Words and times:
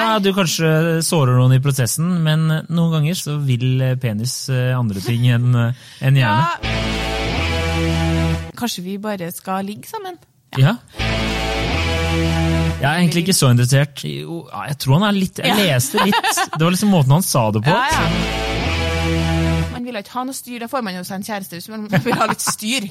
ja, 0.00 0.18
du 0.22 0.30
kanskje 0.36 0.70
sårer 1.06 1.36
noen 1.38 1.54
i 1.56 1.60
prosessen, 1.62 2.08
men 2.24 2.48
noen 2.48 2.92
ganger 2.96 3.18
så 3.18 3.36
vil 3.44 3.84
penis 4.02 4.34
eh, 4.52 4.72
andre 4.76 5.00
ting 5.04 5.28
enn 5.30 5.54
en 5.54 6.20
hjerne. 6.20 6.44
Ja. 6.64 6.80
Kanskje 8.60 8.84
vi 8.84 8.98
bare 9.00 9.30
skal 9.32 9.64
ligge 9.64 9.88
sammen? 9.88 10.18
Ja. 10.58 10.76
Jeg 12.80 12.88
er 12.88 12.98
egentlig 12.98 13.22
ikke 13.26 13.36
så 13.36 13.50
interessert. 13.52 14.02
Jeg 14.04 14.76
tror 14.80 14.98
han 14.98 15.06
er 15.10 15.16
litt 15.16 15.38
Jeg 15.38 15.56
leste 15.58 16.00
litt. 16.04 16.30
Det 16.56 16.62
var 16.64 16.72
liksom 16.72 16.92
måten 16.92 17.12
han 17.12 17.24
sa 17.24 17.50
det 17.54 17.62
på. 17.66 17.70
Ja, 17.70 17.84
ja. 17.92 18.04
Man 19.74 19.84
vil 19.84 20.00
ikke 20.00 20.16
ha 20.16 20.24
noe 20.28 20.36
styr, 20.36 20.58
da 20.64 20.68
får 20.70 20.82
man 20.86 20.96
jo 20.96 21.04
seg 21.04 21.20
en 21.20 21.28
kjæreste 21.28 21.60
hvis 21.60 21.68
man 21.72 21.86
vil 21.92 22.18
ha 22.20 22.30
litt 22.32 22.44
styr. 22.44 22.88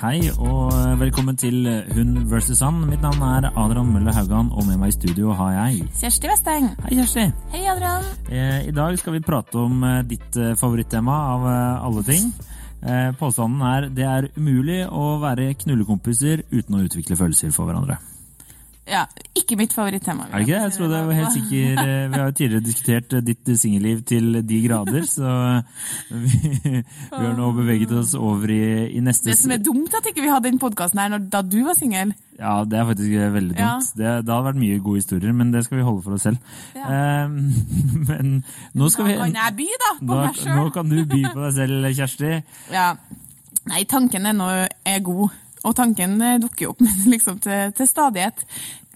Hei 0.00 0.30
og 0.40 0.70
velkommen 0.96 1.36
til 1.36 1.66
Hun 1.92 2.14
versus 2.30 2.62
han. 2.64 2.78
Mitt 2.88 3.02
navn 3.04 3.20
er 3.20 3.50
Adrian 3.50 3.90
Mølle 3.92 4.14
Haugan, 4.16 4.48
og 4.48 4.64
med 4.64 4.78
meg 4.80 4.94
i 4.94 4.96
studio 4.96 5.34
har 5.36 5.50
jeg 5.58 5.82
Kjersti 6.00 6.30
Westeng. 6.30 6.70
Hei, 6.86 6.94
Kjersti. 6.96 7.26
Hei, 7.52 7.60
Adrian. 7.68 8.06
Eh, 8.32 8.70
I 8.70 8.72
dag 8.72 8.96
skal 8.96 9.18
vi 9.18 9.20
prate 9.26 9.60
om 9.60 9.84
eh, 9.84 9.98
ditt 10.08 10.38
eh, 10.40 10.54
favorittema 10.56 11.18
av 11.34 11.44
eh, 11.52 11.84
alle 11.90 12.04
ting. 12.08 12.30
Eh, 12.80 13.10
Påstanden 13.20 13.60
er 13.68 13.90
det 13.92 14.06
er 14.08 14.30
umulig 14.40 14.86
å 14.88 15.18
være 15.20 15.50
knullekompiser 15.60 16.46
uten 16.48 16.80
å 16.80 16.84
utvikle 16.86 17.20
følelser 17.20 17.52
for 17.52 17.68
hverandre. 17.68 18.00
Ja, 18.90 19.04
ikke 19.38 19.54
mitt 19.58 19.74
favorittema. 19.74 20.26
Er 20.26 20.40
det 20.40 20.46
ikke? 20.48 20.60
Jeg 20.64 20.72
trodde 20.74 20.96
jeg 20.98 21.06
var 21.06 21.18
helt 21.20 21.34
sikker 21.36 21.82
eh, 21.84 22.06
Vi 22.10 22.18
har 22.18 22.24
jo 22.24 22.34
tidligere 22.40 22.64
diskutert 22.64 23.14
eh, 23.14 23.22
ditt 23.28 23.50
singelliv 23.60 24.00
til 24.08 24.40
de 24.46 24.58
grader, 24.64 25.06
så 25.06 25.34
vi, 26.10 26.40
vi 26.64 26.82
har 27.12 27.36
nå 27.38 27.52
beveget 27.54 27.92
oss 27.94 28.16
over 28.18 28.50
i, 28.50 28.62
i 28.96 29.02
neste 29.04 29.30
Det 29.30 29.38
som 29.38 29.54
er 29.54 29.62
dumt 29.62 29.94
at 29.94 30.10
ikke 30.10 30.24
vi 30.24 30.32
hadde 30.32 30.50
den 30.50 30.58
podkasten 30.62 31.02
her 31.02 31.12
når, 31.14 31.28
da 31.30 31.42
du 31.46 31.60
var 31.68 31.78
singel. 31.78 32.14
Ja, 32.40 32.56
det 32.64 32.80
er 32.80 32.88
faktisk 32.88 33.14
eh, 33.14 33.32
veldig 33.36 33.54
dumt. 33.54 33.62
Ja. 33.62 34.02
Det, 34.02 34.14
det 34.26 34.34
har 34.34 34.46
vært 34.48 34.60
mye 34.64 34.82
gode 34.82 35.04
historier, 35.04 35.34
men 35.36 35.54
det 35.54 35.64
skal 35.66 35.78
vi 35.78 35.86
holde 35.86 36.04
for 36.06 36.16
oss 36.16 36.26
selv. 36.26 36.52
Eh, 36.74 37.36
men 38.10 38.40
nå 38.74 38.90
skal 38.90 39.06
vi 39.06 39.18
Nå 39.20 39.28
kan 39.28 39.38
jeg 39.44 39.58
by, 39.60 39.68
da, 39.84 39.92
på 40.00 40.10
nå, 40.10 40.20
meg 40.24 40.42
nå 40.58 40.66
kan 40.74 40.90
du 40.90 40.98
by 41.04 41.22
på 41.28 41.44
deg 41.44 41.58
selv, 41.60 41.90
Kjersti. 42.00 42.34
Ja. 42.74 42.88
Nei, 43.70 43.84
tanken 43.86 44.26
er 44.26 44.34
nå 44.34 44.50
er 44.88 45.04
god. 45.04 45.38
Og 45.66 45.76
tanken 45.76 46.20
eh, 46.24 46.38
dukker 46.42 46.72
opp 46.72 46.84
liksom, 47.12 47.40
til, 47.44 47.72
til 47.76 47.88
stadighet. 47.88 48.44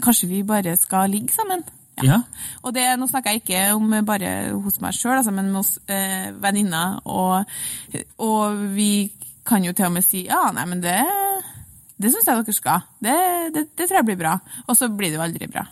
Kanskje 0.04 0.30
vi 0.30 0.44
bare 0.46 0.76
skal 0.80 1.12
ligge 1.12 1.34
sammen? 1.34 1.64
Ja. 2.02 2.20
Og 2.66 2.74
det, 2.74 2.86
nå 2.98 3.06
snakker 3.06 3.34
jeg 3.34 3.44
ikke 3.44 3.60
om 3.76 3.92
bare 4.06 4.30
hos 4.64 4.80
meg 4.82 4.96
sjøl, 4.96 5.18
altså, 5.20 5.34
men 5.34 5.52
hos 5.54 5.76
eh, 5.86 6.32
venninner. 6.42 6.98
Og, 7.06 7.44
og 8.24 8.64
vi 8.74 9.12
kan 9.46 9.64
jo 9.64 9.74
til 9.76 9.90
og 9.90 9.94
med 9.98 10.06
si 10.06 10.24
ja, 10.26 10.48
nei, 10.56 10.64
men 10.70 10.80
det, 10.82 10.98
det 12.00 12.10
syns 12.10 12.26
jeg 12.26 12.42
dere 12.42 12.56
skal. 12.56 12.90
Det, 12.98 13.16
det, 13.54 13.68
det 13.76 13.86
tror 13.86 14.00
jeg 14.00 14.10
blir 14.10 14.20
bra. 14.24 14.36
Og 14.66 14.78
så 14.78 14.90
blir 14.90 15.12
det 15.12 15.20
jo 15.20 15.26
aldri 15.26 15.50
bra. 15.52 15.66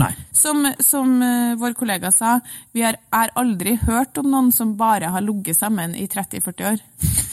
Nei. 0.00 0.08
Som, 0.32 0.64
som 0.80 1.18
uh, 1.20 1.52
vår 1.60 1.74
kollega 1.76 2.08
sa, 2.14 2.38
vi 2.72 2.84
har 2.84 2.96
er 3.12 3.32
aldri 3.36 3.76
hørt 3.82 4.16
om 4.20 4.30
noen 4.32 4.48
som 4.54 4.72
bare 4.78 5.10
har 5.12 5.24
ligget 5.24 5.58
sammen 5.58 5.96
i 5.98 6.06
30-40 6.08 6.70
år. 6.70 6.86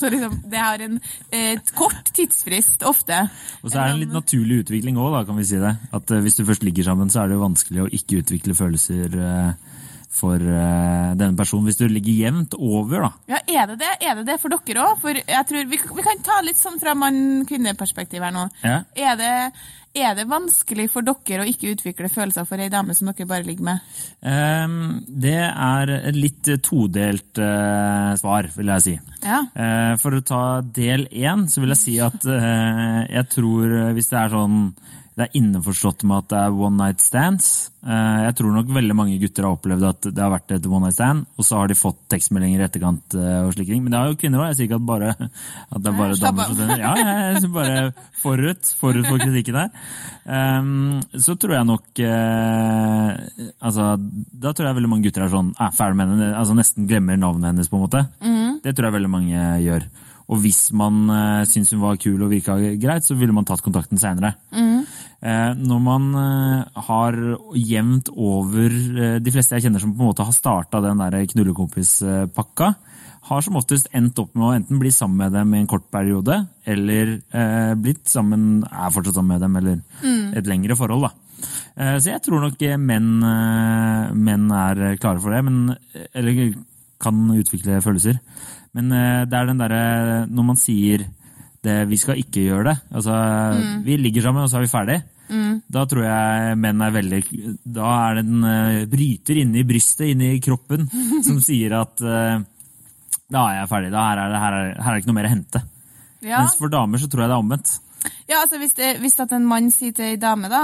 Så 0.00 0.10
liksom, 0.12 0.36
det 0.50 0.60
har 0.60 0.84
en 0.84 0.98
et 1.30 1.72
kort 1.76 2.12
tidsfrist 2.16 2.84
ofte. 2.88 3.22
Og 3.62 3.70
så 3.70 3.80
er 3.80 3.90
det 3.90 3.94
en 3.94 4.02
litt 4.04 4.14
naturlig 4.14 4.62
utvikling 4.64 4.98
òg, 5.00 5.20
kan 5.28 5.38
vi 5.38 5.46
si 5.48 5.60
det. 5.60 5.74
At 5.96 6.12
eh, 6.12 6.22
hvis 6.24 6.38
du 6.38 6.44
først 6.48 6.64
ligger 6.66 6.90
sammen, 6.90 7.10
så 7.12 7.22
er 7.22 7.30
det 7.30 7.38
jo 7.38 7.44
vanskelig 7.44 7.84
å 7.84 7.90
ikke 8.00 8.22
utvikle 8.24 8.56
følelser 8.58 9.16
eh, 9.16 9.69
for 10.10 10.42
uh, 10.42 11.12
denne 11.14 11.38
personen. 11.38 11.68
Hvis 11.68 11.78
du 11.78 11.86
ligger 11.88 12.16
jevnt 12.26 12.56
over, 12.58 13.06
da. 13.06 13.10
Ja, 13.30 13.42
Er 13.62 13.68
det 13.70 13.80
det 13.82 13.90
Er 14.02 14.16
det 14.18 14.26
det 14.26 14.40
for 14.42 14.50
dere 14.50 14.86
òg? 14.88 15.02
For 15.02 15.14
jeg 15.20 15.46
tror 15.48 15.68
vi, 15.70 15.78
vi 15.78 16.06
kan 16.06 16.24
ta 16.26 16.40
litt 16.44 16.58
sånn 16.58 16.80
fra 16.82 16.96
mann-kvinne-perspektiv 16.98 18.24
her 18.26 18.34
nå. 18.34 18.48
Ja. 18.66 18.80
Er 18.98 19.14
det, 19.20 19.30
er 19.94 20.18
det 20.18 20.26
vanskelig 20.30 20.88
for 20.90 21.06
dere 21.06 21.44
å 21.44 21.48
ikke 21.48 21.76
utvikle 21.76 22.10
følelser 22.10 22.48
for 22.48 22.62
ei 22.62 22.70
dame 22.72 22.96
som 22.98 23.12
dere 23.12 23.30
bare 23.30 23.46
ligger 23.46 23.70
med? 23.70 23.96
Um, 24.20 25.00
det 25.06 25.38
er 25.46 25.94
et 26.00 26.18
litt 26.18 26.52
todelt 26.66 27.38
uh, 27.38 28.10
svar, 28.18 28.50
vil 28.56 28.74
jeg 28.74 28.86
si. 28.88 28.96
Ja. 29.22 29.44
Uh, 29.54 29.94
For 30.02 30.18
å 30.18 30.24
ta 30.26 30.44
del 30.64 31.06
én, 31.10 31.46
så 31.50 31.62
vil 31.62 31.76
jeg 31.76 31.84
si 31.84 31.98
at 32.02 32.26
jeg 32.26 33.28
tror 33.30 33.92
hvis 33.94 34.10
det 34.10 34.24
er 34.24 34.34
sånn 34.34 34.64
det 35.20 35.26
er 35.28 35.36
innforstått 35.38 36.02
med 36.08 36.22
at 36.24 36.30
det 36.32 36.38
er 36.40 36.54
one 36.66 36.78
night 36.80 37.02
stands. 37.04 37.48
Eh, 37.84 38.20
Jeg 38.26 38.34
tror 38.38 38.54
nok 38.54 38.70
veldig 38.72 38.96
mange 38.96 39.18
gutter 39.20 39.46
har 39.46 39.56
opplevd 39.56 39.84
at 39.88 40.08
det 40.10 40.22
har 40.24 40.32
vært 40.32 40.54
et 40.56 40.66
one 40.68 40.86
night 40.86 40.96
stand, 40.96 41.26
og 41.36 41.46
så 41.46 41.60
har 41.60 41.70
de 41.70 41.76
fått 41.78 41.98
tekstmeldinger 42.12 42.62
i 42.62 42.66
etterkant 42.66 43.16
eh, 43.20 43.38
og 43.44 43.52
slik 43.56 43.68
ting. 43.70 43.84
Men 43.84 43.92
det 43.94 44.00
har 44.00 44.10
jo 44.10 44.18
kvinner 44.20 44.42
òg. 44.42 44.50
Jeg 44.50 44.58
sier 44.58 44.70
ikke 44.70 44.80
at, 44.80 44.88
bare, 44.90 45.12
at 45.20 45.84
det 45.84 45.92
er 45.92 45.98
bare 46.00 46.18
damer 46.24 46.50
som 46.50 46.58
sender. 46.62 46.82
Ja, 46.84 46.92
jeg 47.30 47.44
sier 47.44 47.54
bare 47.54 47.78
forut, 48.24 48.72
forut 48.80 49.08
for 49.08 49.22
kritikken 49.22 49.60
der. 49.60 49.70
Um, 50.30 51.00
så 51.16 51.34
tror 51.40 51.56
jeg 51.56 51.66
nok 51.66 52.02
eh, 52.04 53.08
altså, 53.64 53.86
Da 53.98 54.52
tror 54.52 54.68
jeg 54.68 54.76
veldig 54.78 54.90
mange 54.92 55.08
gutter 55.08 55.24
er 55.24 55.32
sånn 55.32 55.48
er 55.58 55.72
ferdig 55.74 55.98
med 55.98 56.12
henne, 56.14 56.28
altså 56.38 56.54
nesten 56.58 56.86
glemmer 56.90 57.18
navnet 57.18 57.50
hennes, 57.52 57.70
på 57.72 57.78
en 57.80 57.84
måte. 57.88 58.04
Det 58.64 58.74
tror 58.76 58.90
jeg 58.90 58.96
veldig 59.00 59.10
mange 59.10 59.50
gjør. 59.64 59.86
Og 60.30 60.38
hvis 60.44 60.68
man 60.76 60.98
uh, 61.10 61.42
syns 61.48 61.72
hun 61.74 61.80
var 61.82 61.96
kul 61.98 62.20
og 62.22 62.30
virka 62.30 62.54
greit, 62.78 63.02
så 63.02 63.16
ville 63.18 63.34
man 63.34 63.46
tatt 63.48 63.64
kontakten 63.64 63.98
seinere. 63.98 64.34
Eh, 64.54 64.84
når 65.60 65.80
man 65.84 66.04
eh, 66.16 66.80
har 66.86 67.16
jevnt 67.60 68.08
over 68.16 68.72
eh, 68.72 69.18
De 69.20 69.32
fleste 69.34 69.52
jeg 69.58 69.66
kjenner 69.66 69.82
som 69.82 69.92
på 69.92 70.00
en 70.00 70.08
måte 70.12 70.24
har 70.24 70.32
starta 70.32 70.80
den 70.80 70.96
der 71.02 71.18
knullekompispakka, 71.28 72.70
har 73.30 73.42
som 73.44 73.58
oftest 73.60 73.90
endt 73.94 74.18
opp 74.18 74.32
med 74.34 74.46
å 74.48 74.54
enten 74.56 74.80
bli 74.80 74.90
sammen 74.90 75.20
med 75.20 75.34
dem 75.36 75.52
i 75.54 75.58
en 75.60 75.68
kort 75.68 75.84
periode, 75.92 76.38
eller 76.64 77.18
eh, 77.36 77.74
blitt 77.76 78.08
sammen, 78.08 78.62
er 78.64 78.90
fortsatt 78.94 79.18
sammen 79.20 79.36
med 79.36 79.44
dem, 79.44 79.56
eller 79.60 79.82
et 80.40 80.48
lengre 80.48 80.74
forhold. 80.78 81.04
da. 81.04 81.12
Eh, 81.76 81.98
Så 82.00 82.10
jeg 82.14 82.22
tror 82.24 82.40
nok 82.46 82.62
eh, 82.64 82.78
menn, 82.80 83.10
eh, 83.22 84.10
menn 84.16 84.48
er 84.50 84.96
klare 84.96 85.20
for 85.20 85.30
det, 85.36 85.44
men, 85.44 85.76
eller 86.16 86.54
kan 87.00 87.20
utvikle 87.36 87.78
følelser. 87.84 88.18
Men 88.74 88.90
eh, 88.92 89.24
det 89.28 89.36
er 89.36 89.46
den 89.52 89.60
derre 89.60 90.26
når 90.30 90.44
man 90.54 90.56
sier 90.56 91.04
det, 91.64 91.76
vi 91.90 91.98
skal 92.00 92.20
ikke 92.20 92.44
gjøre 92.48 92.70
det. 92.70 92.76
Altså, 92.96 93.16
Vi 93.84 93.96
ligger 94.00 94.24
sammen, 94.24 94.46
og 94.46 94.50
så 94.50 94.60
er 94.60 94.64
vi 94.64 94.72
ferdig. 94.72 95.00
Da 95.70 95.84
tror 95.86 96.06
jeg 96.06 96.54
menn 96.58 96.80
er 96.82 96.94
veldig 96.94 97.20
Da 97.62 97.90
er 98.08 98.16
det 98.18 98.24
en 98.26 98.46
eh, 98.50 98.86
bryter 98.90 99.38
inni 99.42 99.62
brystet, 99.66 100.08
inni 100.10 100.32
kroppen, 100.42 100.88
som 101.26 101.38
sier 101.44 101.76
at 101.78 102.02
uh, 102.02 102.40
da 103.30 103.44
er 103.46 103.60
jeg 103.60 103.70
ferdig. 103.70 103.92
Da 103.94 104.08
her 104.08 104.24
er 104.24 104.32
det, 104.32 104.40
her 104.42 104.56
er, 104.56 104.72
her 104.80 104.90
er 104.90 104.96
det 104.96 105.04
ikke 105.04 105.12
noe 105.12 105.20
mer 105.20 105.30
å 105.30 105.36
hente. 105.36 105.62
Ja. 106.20 106.42
Mens 106.42 106.58
for 106.58 106.72
damer 106.72 107.00
så 107.00 107.08
tror 107.08 107.24
jeg 107.24 107.30
det 107.30 107.38
er 107.38 107.44
omvendt. 107.44 107.76
Ja, 108.30 108.40
altså 108.40 108.58
hvis, 108.58 108.72
det, 108.78 108.94
hvis 109.02 109.18
at 109.20 109.32
en 109.36 109.46
mann 109.48 109.68
sier 109.74 109.92
til 109.96 110.14
ei 110.14 110.18
dame 110.20 110.48
da, 110.48 110.62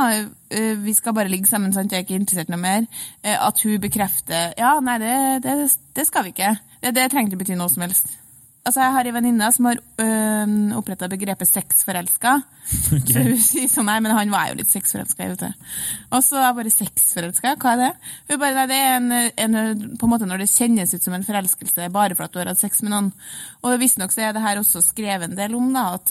eh, 0.48 0.72
vi 0.80 0.94
skal 0.96 1.14
bare 1.16 1.28
ligge 1.28 1.48
sammen, 1.50 1.74
sant, 1.74 1.92
jeg 1.92 2.00
er 2.00 2.06
ikke 2.06 2.16
interessert 2.16 2.50
noe 2.52 2.60
mer, 2.62 2.86
eh, 3.20 3.36
at 3.36 3.60
hun 3.60 3.76
bekrefter 3.82 4.54
ja, 4.56 4.70
nei, 4.80 4.96
det, 5.02 5.16
det, 5.44 5.56
det 5.96 6.06
skal 6.08 6.24
vi 6.24 6.32
ikke. 6.32 6.54
Det, 6.80 6.94
det 6.96 7.10
trenger 7.12 7.34
ikke 7.34 7.42
bety 7.44 7.58
noe 7.60 7.68
som 7.72 7.84
helst. 7.84 8.08
Altså, 8.66 8.82
Jeg 8.82 8.94
har 8.96 9.06
ei 9.06 9.14
venninne 9.14 9.48
som 9.54 9.68
har 9.68 9.78
øh, 9.78 10.54
oppretta 10.74 11.06
begrepet 11.10 11.48
sexforelska. 11.48 12.32
Så 12.66 13.22
hun 13.22 13.36
sier 13.38 13.68
sånn, 13.70 13.86
nei, 13.86 14.00
men 14.02 14.10
han 14.16 14.32
var 14.32 14.50
jo 14.50 14.56
litt 14.58 14.72
sexforelska. 14.72 15.28
vet 15.30 15.44
du. 15.44 15.68
Og 16.10 16.24
så 16.26 16.40
er 16.40 16.48
jeg 16.48 16.56
bare 16.58 16.72
sexforelska, 16.74 17.52
hva 17.62 17.74
er 17.76 17.82
det? 17.84 17.90
Hun 18.32 18.40
bare, 18.42 18.56
nei, 18.58 18.66
det 18.72 18.80
er 18.82 18.96
en, 18.96 19.12
en, 19.46 19.84
på 19.94 20.08
en 20.08 20.12
måte 20.16 20.26
når 20.26 20.42
det 20.42 20.50
kjennes 20.50 20.96
ut 20.96 21.06
som 21.06 21.14
en 21.14 21.26
forelskelse 21.26 21.86
bare 21.94 22.18
for 22.18 22.26
at 22.26 22.34
du 22.34 22.40
har 22.42 22.50
hatt 22.50 22.62
sex 22.62 22.82
med 22.82 22.90
noen. 22.90 23.12
Og 23.62 23.78
visstnok 23.78 24.14
så 24.14 24.26
er 24.26 24.34
det 24.34 24.42
her 24.42 24.58
også 24.58 24.82
skrevet 24.82 25.30
en 25.30 25.38
del 25.38 25.54
om 25.54 25.70
da, 25.76 25.92
at, 26.00 26.10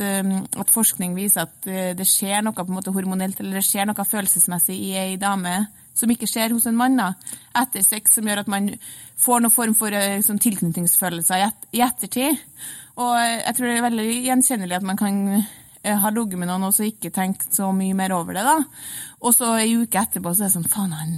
at 0.63 0.71
forskning 0.71 1.17
viser 1.19 1.43
at 1.43 1.67
øh, 1.67 1.91
det 1.99 2.07
skjer 2.07 2.45
noe 2.45 2.55
på 2.55 2.69
en 2.69 2.79
måte 2.79 2.95
hormonelt, 2.95 3.43
eller 3.43 3.59
det 3.59 3.67
skjer 3.67 3.91
noe 3.91 4.07
følelsesmessig 4.15 4.79
i 4.79 4.95
ei 5.01 5.19
dame 5.19 5.65
som 5.95 6.11
ikke 6.11 6.29
skjer 6.29 6.53
hos 6.55 6.67
en 6.69 6.77
mann 6.77 6.99
da, 6.99 7.11
etter 7.57 7.85
sex, 7.85 8.17
som 8.17 8.27
gjør 8.27 8.43
at 8.43 8.51
man 8.51 8.73
får 9.21 9.43
noen 9.43 9.53
form 9.53 9.75
for 9.77 9.95
eh, 9.95 10.19
sånn 10.25 10.41
tilknytningsfølelser 10.43 11.45
i, 11.71 11.81
ettertid. 11.85 12.41
Og 12.99 13.13
eh, 13.19 13.39
jeg 13.45 13.57
tror 13.57 13.69
det 13.69 13.77
er 13.77 13.87
veldig 13.87 14.09
gjenkjennelig 14.27 14.79
at 14.79 14.89
man 14.91 14.99
kan 14.99 15.23
eh, 15.37 15.95
ha 16.03 16.11
ligget 16.11 16.41
med 16.41 16.51
noen 16.51 16.67
og 16.67 16.75
så 16.75 16.89
ikke 16.89 17.13
tenkt 17.15 17.49
så 17.55 17.71
mye 17.75 17.95
mer 17.97 18.15
over 18.17 18.37
det. 18.37 18.45
da. 18.45 18.59
Og 19.23 19.35
så 19.35 19.55
ei 19.61 19.71
uke 19.79 20.03
etterpå 20.03 20.35
så 20.35 20.45
er 20.45 20.51
det 20.51 20.57
sånn 20.59 20.71
Faen, 20.71 20.93
han 20.95 21.17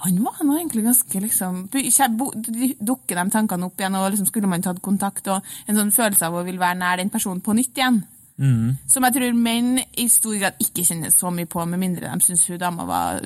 han 0.00 0.16
var 0.24 0.38
nå 0.40 0.54
egentlig 0.56 0.86
ganske 0.86 1.20
liksom 1.20 1.66
Dukker 1.68 3.18
de 3.18 3.24
tankene 3.34 3.66
opp 3.66 3.82
igjen, 3.82 3.98
og 3.98 4.06
liksom 4.14 4.30
skulle 4.30 4.48
man 4.48 4.64
tatt 4.64 4.80
kontakt, 4.80 5.28
og 5.28 5.44
en 5.68 5.76
sånn 5.76 5.92
følelse 5.92 6.24
av 6.24 6.38
å 6.38 6.44
vil 6.46 6.60
være 6.60 6.78
nær 6.80 7.02
den 7.02 7.12
personen 7.12 7.42
på 7.44 7.52
nytt 7.56 7.76
igjen. 7.76 8.00
Som 8.88 9.06
jeg 9.06 9.16
tror 9.16 9.36
menn 9.36 9.80
i 10.00 10.08
stor 10.08 10.36
grad 10.40 10.62
ikke 10.62 10.84
kjenner 10.86 11.12
så 11.14 11.32
mye 11.34 11.48
på, 11.50 11.64
med 11.68 11.82
mindre 11.82 12.08
de 12.08 12.24
syns 12.24 12.46
hun 12.48 12.60
dama 12.60 12.86
var 12.88 13.20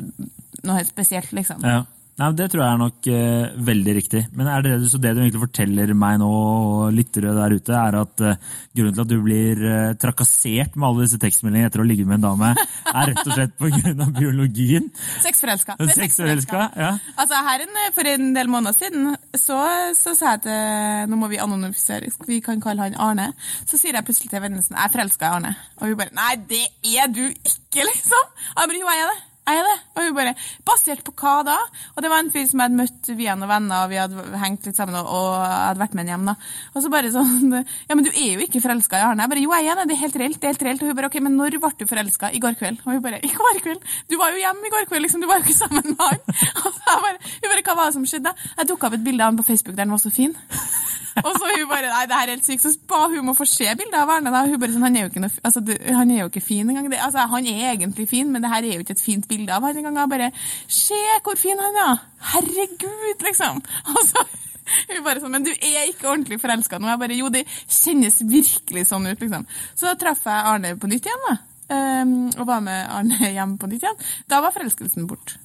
noe 0.64 0.78
helt 0.80 0.90
spesielt, 0.90 1.32
liksom. 1.36 1.64
Ja. 1.64 1.82
Nei, 2.14 2.28
Det 2.38 2.46
tror 2.52 2.62
jeg 2.62 2.70
er 2.70 2.78
nok 2.78 3.06
eh, 3.10 3.54
veldig 3.66 3.92
riktig. 3.96 4.20
Men 4.38 4.46
er 4.46 4.62
det 4.62 4.74
så 4.90 5.00
det 5.02 5.14
du 5.16 5.20
egentlig 5.24 5.42
forteller 5.42 5.90
meg 5.98 6.20
nå, 6.22 6.28
og 6.30 6.94
lyttere 6.94 7.34
der 7.34 7.56
ute, 7.56 7.74
er 7.74 7.98
at 7.98 8.22
eh, 8.22 8.52
grunnen 8.76 8.94
til 8.94 9.02
at 9.02 9.10
du 9.10 9.16
blir 9.24 9.64
eh, 9.66 9.94
trakassert 9.98 10.78
med 10.78 10.88
alle 10.88 11.08
disse 11.08 11.18
tekstmeldingene 11.22 11.72
etter 11.72 11.82
å 11.82 11.88
ligge 11.88 12.06
med 12.06 12.20
en 12.20 12.26
dame, 12.28 12.52
er 12.92 13.10
rett 13.10 13.24
og 13.24 13.32
slett 13.34 13.56
pga. 13.58 14.08
biologien? 14.14 14.88
Sexforelska. 15.24 15.76
Sexforelska, 15.90 16.62
ja. 16.78 16.92
Altså, 17.18 17.42
her 17.48 17.66
en, 17.66 17.82
For 17.98 18.12
en 18.14 18.30
del 18.36 18.50
måneder 18.52 18.78
siden 18.78 19.10
så, 19.34 19.58
så 19.98 20.14
sa 20.14 20.36
jeg 20.36 20.44
til 20.46 21.10
Nå 21.10 21.18
må 21.18 21.28
vi 21.32 21.42
anonymisere, 21.42 22.12
vi 22.28 22.38
kan 22.44 22.62
kalle 22.62 22.86
han 22.86 22.98
Arne. 23.00 23.32
Så 23.66 23.80
sier 23.80 23.96
jeg 23.96 24.06
plutselig 24.06 24.30
til 24.30 24.42
vennen 24.44 24.62
sin 24.62 24.78
jeg 24.78 24.86
er 24.86 24.94
forelska 24.94 25.26
i 25.26 25.38
Arne. 25.40 25.54
Og 25.80 25.90
hun 25.90 25.98
bare 25.98 26.14
Nei, 26.14 26.32
det 26.50 26.64
er 26.94 27.10
du 27.10 27.24
ikke, 27.26 27.82
liksom! 27.90 28.34
Jeg 28.54 28.68
bare, 28.68 28.78
jo, 28.78 28.90
jeg 28.90 29.02
er 29.02 29.14
det. 29.16 29.22
Er 29.44 29.60
det. 29.60 29.74
Og 29.92 30.06
hun 30.06 30.14
bare 30.16 30.32
Basert 30.64 31.02
på 31.04 31.12
hva 31.20 31.34
da? 31.44 31.56
Og 31.94 32.04
det 32.04 32.10
var 32.10 32.22
en 32.22 32.30
fyr 32.32 32.46
som 32.48 32.60
jeg 32.60 32.70
hadde 32.70 32.78
møtt 32.78 33.10
via 33.18 33.34
noen 33.36 33.50
venner, 33.50 33.84
og 33.84 33.90
vi 33.92 33.98
hadde 34.00 34.40
hengt 34.40 34.68
litt 34.68 34.78
sammen, 34.78 34.96
og, 34.96 35.26
jeg 35.36 35.58
hadde 35.68 35.82
vært 35.82 35.96
med 35.96 36.02
henne 36.04 36.14
hjem, 36.14 36.30
da. 36.30 36.34
Og 36.72 36.84
så 36.84 36.92
bare 36.92 37.12
sånn 37.12 37.52
Ja, 37.90 37.96
men 37.96 38.06
du 38.06 38.10
er 38.10 38.38
jo 38.38 38.46
ikke 38.46 38.62
forelska 38.64 39.00
i 39.00 39.04
Arne. 39.10 39.26
Jeg 39.26 39.34
bare 39.34 39.44
Jo, 39.44 39.52
jeg 39.52 39.68
er 39.68 39.80
det. 39.80 39.86
Det 39.90 39.96
er 39.96 40.02
helt 40.04 40.18
reelt. 40.22 40.40
Det 40.40 40.48
er 40.48 40.54
helt 40.54 40.66
reelt. 40.68 40.84
Og 40.84 40.90
hun 40.90 40.98
bare 41.00 41.10
OK, 41.12 41.20
men 41.26 41.36
når 41.40 41.58
ble 41.60 41.72
du 41.82 41.86
forelska? 41.90 42.32
I 42.32 42.40
går 42.40 42.56
kveld. 42.60 42.80
Og 42.86 42.96
hun 42.96 43.04
bare 43.04 43.20
I 43.20 43.32
går 43.34 43.60
kveld? 43.66 43.84
Du 44.08 44.16
var 44.20 44.32
jo 44.32 44.40
hjemme 44.40 44.64
i 44.64 44.72
går 44.72 44.88
kveld, 44.88 45.04
liksom. 45.06 45.24
Du 45.24 45.28
var 45.28 45.42
jo 45.42 45.46
ikke 45.46 45.58
sammen 45.60 45.92
med 45.92 46.00
han. 46.00 46.24
Og 46.64 46.70
så 46.72 46.98
bare, 47.04 47.20
hun 47.20 47.52
bare 47.52 47.66
Hva 47.68 47.78
var 47.78 47.90
det 47.90 47.98
som 47.98 48.08
skjedde? 48.08 48.34
Jeg 48.56 48.72
tok 48.72 48.88
opp 48.88 48.96
et 48.96 49.04
bilde 49.04 49.24
av 49.24 49.32
han 49.34 49.40
på 49.40 49.48
Facebook 49.50 49.76
der 49.76 49.84
han 49.84 49.96
var 49.96 50.02
så 50.02 50.12
fin. 50.14 50.32
Og 51.22 51.30
så 51.38 51.46
hun 51.46 51.68
bare 51.70 51.90
Nei, 51.92 52.06
det 52.10 52.16
her 52.16 52.26
er 52.26 52.34
helt 52.34 52.46
sykt. 52.46 52.64
Så 52.64 52.72
ba 52.90 53.04
hun 53.06 53.20
om 53.20 53.32
å 53.34 53.36
få 53.38 53.46
se 53.48 53.68
bildet 53.78 53.96
av 54.00 54.10
Arne. 54.10 54.32
da. 54.34 54.44
Hun 54.48 54.58
bare 54.60 54.74
sånn, 54.74 54.86
Han 54.88 54.96
er 54.98 55.06
jo 55.06 55.12
ikke, 55.12 55.22
noe, 55.22 55.36
altså, 55.46 55.62
han 56.00 56.10
er 56.10 56.24
jo 56.24 56.30
ikke 56.32 56.42
fin 56.42 56.70
engang. 56.70 56.88
Altså, 56.96 57.26
han 57.30 57.46
er 57.50 57.70
egentlig 57.74 58.08
fin, 58.10 58.32
men 58.32 58.42
det 58.42 58.50
her 58.50 58.66
er 58.66 58.78
jo 58.78 58.84
ikke 58.86 58.96
et 58.96 59.04
fint 59.04 59.28
bilde 59.28 59.33
av 59.50 59.66
han 59.66 59.80
engang. 59.80 59.98
Og 60.04 60.14
bare 60.14 60.30
Se 60.68 61.00
hvor 61.24 61.38
fin 61.40 61.60
han 61.60 61.78
er! 61.88 62.02
Herregud, 62.34 63.24
liksom! 63.26 63.62
Og 63.92 64.00
så 64.08 64.24
hun 64.88 65.04
bare 65.04 65.20
sånn, 65.20 65.34
Men 65.34 65.46
du 65.46 65.52
er 65.52 65.88
ikke 65.90 66.08
ordentlig 66.10 66.40
forelska 66.42 66.80
nå. 66.80 66.90
Jeg 66.92 67.02
bare 67.02 67.18
Jo, 67.18 67.30
det 67.32 67.44
kjennes 67.68 68.20
virkelig 68.28 68.88
sånn 68.90 69.08
ut, 69.10 69.20
liksom. 69.20 69.46
Så 69.74 69.90
da 69.90 69.96
traff 70.00 70.24
jeg 70.28 70.50
Arne 70.54 70.74
på 70.80 70.90
nytt 70.90 71.08
igjen, 71.08 71.26
da. 71.28 71.38
Um, 71.64 72.18
og 72.36 72.44
var 72.48 72.60
med 72.64 72.90
Arne 72.92 73.32
hjem 73.36 73.56
på 73.60 73.70
nytt 73.70 73.86
igjen. 73.86 74.04
Da 74.30 74.42
var 74.44 74.54
forelskelsen 74.56 75.08
bort. 75.10 75.38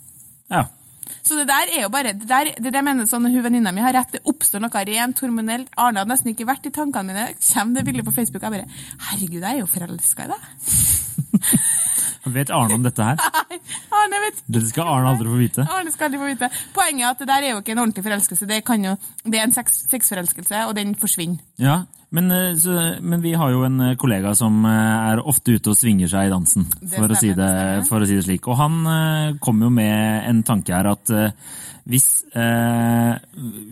ja. 0.51 0.67
Så 1.25 1.35
det 1.39 1.47
der 1.49 1.71
er 1.73 1.81
jo 1.83 1.89
bare 1.89 2.11
Det 2.13 2.27
der, 2.29 2.51
det 2.61 2.71
der 2.73 2.83
mener 2.85 3.07
sånn, 3.09 3.25
hun 3.29 3.43
venninna 3.43 3.71
mi 3.73 3.81
har 3.81 3.93
rett. 3.93 4.11
Det 4.13 4.21
oppstår 4.29 4.61
noe 4.61 4.83
rent 4.85 5.21
hormonelt. 5.23 5.71
Arne 5.77 6.03
hadde 6.03 6.13
nesten 6.13 6.31
ikke 6.31 6.47
vært 6.49 6.69
i 6.69 6.73
tankene 6.73 7.09
mine. 7.09 7.25
Kommer 7.41 7.79
det 7.79 7.85
bildet 7.87 8.05
på 8.05 8.13
Facebook, 8.13 8.45
jeg 8.45 8.53
bare 8.53 8.69
Herregud, 9.09 9.41
jeg 9.41 9.49
er 9.49 9.59
jo 9.63 9.69
forelska 9.69 10.27
i 10.27 10.31
deg. 10.31 10.41
Vet 12.25 12.51
Arne 12.51 12.75
om 12.75 12.83
dette 12.83 13.05
her? 13.05 13.19
Nei, 13.49 13.59
Arne 13.95 14.23
vet 14.25 14.41
Dette 14.47 14.71
skal 14.71 14.89
Arne 14.91 15.13
aldri 15.13 15.29
få 15.29 15.39
vite. 15.39 15.67
Arne 15.67 15.93
skal 15.93 16.09
aldri 16.09 16.19
få 16.21 16.31
vite. 16.31 16.49
Poenget 16.75 17.05
er 17.05 17.13
at 17.13 17.21
det 17.23 17.29
der 17.29 17.45
er 17.45 17.53
jo 17.53 17.61
ikke 17.61 17.75
en 17.75 17.83
ordentlig 17.85 18.03
forelskelse. 18.07 18.49
Det, 18.49 18.59
kan 18.67 18.85
jo, 18.85 18.97
det 19.25 19.39
er 19.39 19.47
en 19.47 19.55
sex, 19.55 19.83
sexforelskelse, 19.91 20.65
og 20.67 20.75
den 20.79 20.95
forsvinner. 20.99 21.39
Ja, 21.61 21.81
men, 22.11 22.31
eh, 22.31 22.53
så, 22.57 22.75
men 23.01 23.21
vi 23.21 23.35
har 23.37 23.51
jo 23.53 23.63
en 23.67 23.79
eh, 23.91 23.95
kollega 23.99 24.33
som 24.37 24.63
eh, 24.65 25.11
er 25.13 25.21
ofte 25.21 25.53
ute 25.57 25.73
og 25.73 25.77
svinger 25.77 26.09
seg 26.09 26.27
i 26.27 26.33
dansen, 26.33 26.65
for, 26.95 27.09
å 27.11 27.17
si 27.19 27.33
det, 27.37 27.49
for 27.89 28.01
å 28.01 28.07
si 28.09 28.17
det 28.17 28.25
slik. 28.25 28.47
Og 28.49 28.57
han 28.57 28.79
kommer 28.83 29.37
kom 29.49 29.61
jo 29.65 29.69
med 29.73 30.29
en 30.29 30.43
tanke 30.45 30.73
her 30.75 30.87
at 30.91 31.09
hvis, 31.89 32.05
eh, 32.37 33.15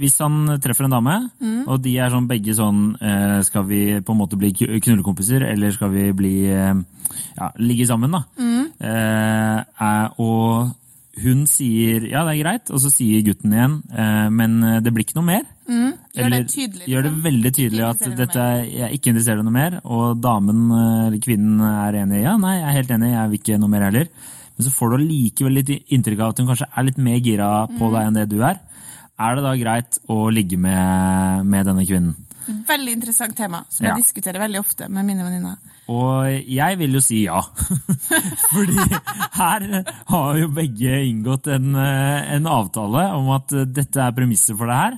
hvis 0.01 0.15
han 0.23 0.57
treffer 0.63 0.87
en 0.87 0.95
dame, 0.95 1.15
Mm. 1.37 1.67
og 1.69 1.81
de 1.83 1.93
er 2.01 2.09
sånn 2.09 2.27
begge 2.27 2.55
sånn 2.57 2.95
eh, 3.01 3.41
Skal 3.45 3.63
vi 3.69 3.81
på 4.01 4.11
en 4.15 4.17
måte 4.17 4.39
bli 4.39 4.49
knullekompiser, 4.53 5.45
eller 5.51 5.71
skal 5.75 5.91
vi 5.93 6.07
bli 6.17 6.33
eh, 6.49 6.73
ja, 7.37 7.51
ligge 7.61 7.85
sammen, 7.85 8.11
da? 8.11 8.23
Mm. 8.41 8.65
Og 10.17 10.71
hun 11.23 11.45
sier 11.49 12.03
ja, 12.11 12.21
det 12.27 12.35
er 12.35 12.41
greit, 12.43 12.69
og 12.71 12.79
så 12.83 12.91
sier 12.93 13.23
gutten 13.25 13.53
igjen, 13.55 13.77
eh, 13.91 14.27
men 14.29 14.59
det 14.85 14.93
blir 14.93 15.05
ikke 15.07 15.17
noe 15.19 15.27
mer. 15.31 15.45
Mm. 15.67 15.91
Gjør 16.15 16.25
Eller 16.25 16.43
det 16.45 16.51
tydelig. 16.53 16.85
gjør 16.87 17.03
det 17.03 17.11
liksom. 17.11 17.23
veldig 17.27 17.51
tydelig 17.57 17.83
at 17.87 18.03
dette 18.21 18.45
jeg 18.71 18.97
ikke 18.99 19.11
interessert 19.11 19.41
i 19.41 19.45
noe 19.47 19.55
mer, 19.57 19.79
og 19.83 20.21
damen 20.23 20.61
eh, 20.71 21.07
eller 21.07 21.19
kvinnen 21.25 21.61
er 21.67 21.99
enig. 22.03 22.21
Ja, 22.23 22.37
nei, 22.41 22.55
jeg 22.59 22.67
er 22.69 22.77
helt 22.79 22.93
enig, 22.97 23.11
jeg 23.15 23.31
vil 23.33 23.41
ikke 23.41 23.59
noe 23.63 23.73
mer 23.73 23.87
heller. 23.89 24.07
Men 24.57 24.65
så 24.65 24.71
får 24.73 24.89
du 24.89 24.95
allikevel 24.97 25.53
litt 25.59 25.69
inntrykk 25.93 26.21
av 26.23 26.31
at 26.33 26.39
hun 26.41 26.47
kanskje 26.49 26.69
er 26.73 26.87
litt 26.87 26.97
mer 26.97 27.19
gira 27.21 27.49
Mm. 27.67 27.75
på 27.77 27.91
deg 27.93 28.07
enn 28.07 28.15
det 28.17 28.29
du 28.31 28.39
er. 28.41 28.57
Er 29.19 29.35
det 29.35 29.43
da 29.43 29.51
greit 29.57 29.99
å 30.09 30.29
ligge 30.33 30.57
med, 30.61 31.45
med 31.45 31.65
denne 31.65 31.85
kvinnen? 31.85 32.15
Veldig 32.47 32.93
interessant 32.97 33.35
tema, 33.37 33.63
som 33.69 33.85
Ja. 33.85 33.95
jeg 33.95 34.03
diskuterer 34.05 34.39
veldig 34.39 34.59
ofte 34.63 34.87
med 34.89 35.05
mine 35.05 35.23
venninner. 35.25 35.57
Og 35.87 36.27
jeg 36.51 36.77
vil 36.81 36.97
jo 36.97 36.99
si 36.99 37.21
ja. 37.25 37.39
Fordi 38.51 38.75
her 39.37 39.65
har 40.09 40.39
jo 40.41 40.49
begge 40.51 40.97
inngått 41.07 41.47
en, 41.53 41.69
eh, 41.79 42.33
en 42.35 42.49
avtale 42.51 43.05
om 43.15 43.29
at 43.35 43.53
eh, 43.55 43.63
dette 43.71 44.01
er 44.03 44.11
premisset 44.17 44.57
for 44.59 44.67
det 44.67 44.75
her. 44.81 44.97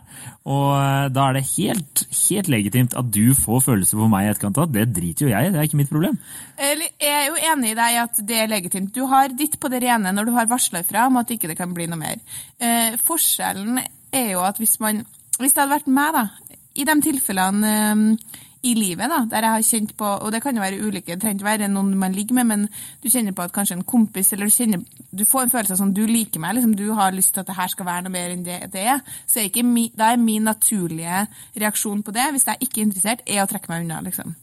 Og 0.49 0.71
eh, 0.79 1.09
da 1.13 1.27
er 1.29 1.37
det 1.37 1.43
helt, 1.51 2.03
helt 2.23 2.49
legitimt 2.49 2.95
at 2.97 3.11
du 3.13 3.35
får 3.37 3.61
følelser 3.67 4.01
for 4.01 4.09
meg 4.09 4.25
i 4.25 4.31
etterkant. 4.33 4.61
Det 4.73 4.87
driter 4.97 5.27
jo 5.27 5.31
jeg 5.35 5.49
i, 5.49 5.53
det 5.53 5.61
er 5.61 5.69
ikke 5.69 5.81
mitt 5.83 5.93
problem. 5.93 6.17
Eller, 6.57 6.89
Jeg 6.99 7.15
er 7.19 7.27
jo 7.29 7.37
enig 7.53 7.71
i 7.75 7.77
deg 7.83 7.93
i 7.93 8.01
at 8.07 8.23
det 8.33 8.41
er 8.43 8.51
legitimt. 8.55 8.93
Du 8.97 9.05
har 9.13 9.29
ditt 9.29 9.59
på 9.61 9.69
det 9.69 9.83
rene 9.85 10.13
når 10.15 10.25
du 10.31 10.35
har 10.39 10.49
varsla 10.49 10.81
ifra 10.81 11.05
om 11.09 11.21
at 11.21 11.29
ikke 11.37 11.51
det 11.53 11.59
kan 11.59 11.73
bli 11.77 11.85
noe 11.91 12.01
mer. 12.01 12.17
Eh, 12.57 12.97
forskjellen 13.05 13.77
er 14.11 14.31
jo 14.33 14.41
at 14.41 14.57
hvis 14.57 14.79
man 14.81 15.05
Hvis 15.39 15.53
det 15.55 15.61
hadde 15.61 15.71
vært 15.77 15.85
meg, 15.87 16.09
da, 16.17 16.23
i 16.79 16.85
de 16.87 16.95
tilfellene 17.03 17.73
eh, 17.73 18.39
i 18.61 18.73
livet 18.75 19.07
da, 19.07 19.21
der 19.29 19.45
jeg 19.45 19.55
har 19.55 19.63
kjent 19.63 19.91
på 19.95 20.05
Og 20.05 20.33
det 20.33 20.41
kan 20.43 20.55
jo 20.55 20.61
være 20.61 20.81
ulike, 20.83 21.13
det 21.13 21.21
trenger 21.21 21.39
ikke 21.39 21.47
være 21.47 21.67
noen 21.71 21.93
man 21.99 22.15
ligger 22.15 22.35
med, 22.35 22.47
men 22.49 22.65
du 22.99 23.07
kjenner 23.07 23.31
på 23.35 23.45
at 23.45 23.53
kanskje 23.55 23.77
en 23.77 23.85
kompis 23.87 24.33
eller 24.35 24.49
du 24.49 24.55
kjenner 24.55 25.05
Du 25.15 25.23
får 25.27 25.45
en 25.45 25.53
følelse 25.53 25.77
av 25.77 25.79
sånn 25.79 25.93
du 25.95 26.01
liker 26.09 26.43
meg, 26.43 26.57
liksom 26.57 26.75
du 26.75 26.89
har 26.97 27.15
lyst 27.15 27.33
til 27.33 27.43
at 27.43 27.47
det 27.47 27.55
her 27.55 27.71
skal 27.71 27.87
være 27.87 28.07
noe 28.07 28.15
mer 28.15 28.33
enn 28.33 28.43
det 28.43 28.59
det 28.73 28.83
er. 28.95 28.99
Så 29.27 29.39
er 29.45 29.63
mi, 29.63 29.87
da 29.95 30.11
er 30.11 30.19
min 30.19 30.43
naturlige 30.43 31.23
reaksjon 31.55 32.03
på 32.03 32.13
det, 32.15 32.27
hvis 32.35 32.47
jeg 32.47 32.67
ikke 32.67 32.81
er 32.81 32.85
interessert, 32.89 33.23
er 33.25 33.43
å 33.43 33.47
trekke 33.49 33.71
meg 33.71 33.85
unna. 33.85 34.01
liksom. 34.03 34.35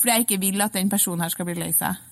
Fordi 0.00 0.12
jeg 0.12 0.26
ikke 0.26 0.40
vil 0.42 0.66
at 0.66 0.74
den 0.74 0.90
personen 0.90 1.22
her 1.22 1.32
skal 1.32 1.48
bli 1.48 1.54
lei 1.54 1.70
seg. 1.72 2.02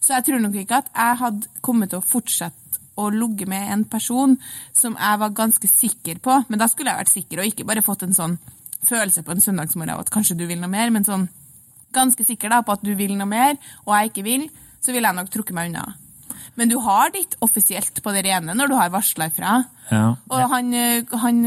Så 0.00 0.12
jeg 0.12 0.24
tror 0.28 0.44
nok 0.44 0.60
ikke 0.60 0.82
at 0.82 0.92
jeg 0.92 1.20
hadde 1.24 1.50
kommet 1.64 1.90
til 1.90 2.00
å 2.00 2.06
fortsette 2.06 2.80
å 3.00 3.08
ligge 3.10 3.48
med 3.48 3.72
en 3.72 3.84
person 3.88 4.36
som 4.76 4.96
jeg 5.00 5.20
var 5.22 5.36
ganske 5.36 5.68
sikker 5.68 6.20
på, 6.20 6.42
men 6.48 6.60
da 6.60 6.68
skulle 6.68 6.92
jeg 6.92 7.00
vært 7.00 7.14
sikker 7.14 7.40
og 7.40 7.48
ikke 7.48 7.68
bare 7.68 7.84
fått 7.86 8.04
en 8.04 8.16
sånn 8.16 8.36
følelse 8.88 9.24
på 9.26 9.34
en 9.34 9.42
søndagsmorgen 9.44 9.94
av 9.94 10.04
at 10.04 10.12
kanskje 10.12 10.38
du 10.38 10.46
vil 10.48 10.60
noe 10.60 10.72
mer, 10.72 10.92
men 10.94 11.06
sånn 11.06 11.28
ganske 11.94 12.24
sikker 12.26 12.52
da 12.52 12.60
på 12.62 12.76
at 12.76 12.84
du 12.86 12.92
vil 12.98 13.16
noe 13.18 13.28
mer, 13.28 13.58
og 13.86 13.96
jeg 13.96 14.12
ikke 14.12 14.26
vil, 14.26 14.46
så 14.80 14.94
ville 14.94 15.10
jeg 15.10 15.18
nok 15.18 15.32
trukket 15.32 15.56
meg 15.56 15.72
unna. 15.72 15.88
Men 16.58 16.68
du 16.68 16.76
har 16.82 17.12
ditt 17.14 17.36
offisielt 17.44 18.02
på 18.02 18.12
det 18.14 18.24
rene 18.26 18.54
når 18.56 18.70
du 18.70 18.74
har 18.76 18.90
varsla 18.92 19.30
ifra. 19.30 19.60
Ja. 19.90 20.10
Og 20.30 20.42
han, 20.52 20.74
han 21.22 21.38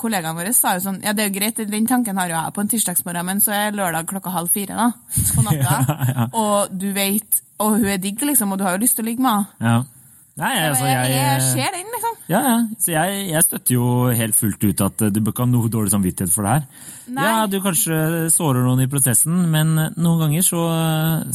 kollegaen 0.00 0.36
vår 0.36 0.50
sa 0.56 0.74
jo 0.76 0.82
sånn 0.84 0.98
Ja, 1.04 1.14
det 1.16 1.22
er 1.24 1.30
jo 1.30 1.36
greit, 1.38 1.60
den 1.70 1.86
tanken 1.88 2.18
har 2.20 2.28
jo 2.28 2.36
jeg 2.36 2.54
på 2.56 2.64
en 2.64 2.72
tirsdagsmorgen, 2.72 3.28
men 3.28 3.40
så 3.44 3.54
er 3.56 3.76
lørdag 3.76 4.08
klokka 4.10 4.32
halv 4.34 4.52
fire, 4.52 4.76
da. 4.76 4.90
På 5.36 5.44
natta. 5.46 5.78
Og 6.42 6.74
du 6.74 6.90
vet 6.96 7.40
Og 7.60 7.78
hun 7.78 7.88
er 7.92 8.00
digg, 8.00 8.20
liksom, 8.24 8.52
og 8.52 8.60
du 8.60 8.64
har 8.64 8.76
jo 8.76 8.84
lyst 8.84 8.96
til 8.96 9.04
å 9.04 9.10
ligge 9.10 9.24
med 9.24 9.34
henne. 9.36 9.80
Nei, 10.38 10.52
altså, 10.62 10.86
jeg, 10.86 11.08
jeg 11.10 11.24
jeg 11.26 11.40
ser 11.48 11.74
den, 11.74 11.88
liksom. 11.94 12.14
Ja, 12.30 12.40
ja. 12.46 12.58
Så 12.80 12.92
jeg, 12.94 13.24
jeg 13.32 13.44
støtter 13.44 13.74
jo 13.74 13.88
helt 14.14 14.38
fullt 14.38 14.62
ut 14.64 14.84
at 14.86 15.02
eh, 15.04 15.10
du 15.12 15.18
bør 15.20 15.34
ikke 15.34 15.44
ha 15.44 15.50
noe 15.50 15.72
dårlig 15.72 15.92
samvittighet 15.92 16.32
for 16.32 16.46
det 16.46 16.54
her. 16.54 16.86
Nei. 17.10 17.26
Ja, 17.26 17.40
du 17.50 17.58
kanskje 17.64 17.98
sårer 18.32 18.64
noen 18.64 18.84
i 18.84 18.88
prosessen, 18.92 19.42
men 19.52 19.74
noen 19.74 20.22
ganger 20.22 20.46
så, 20.46 20.62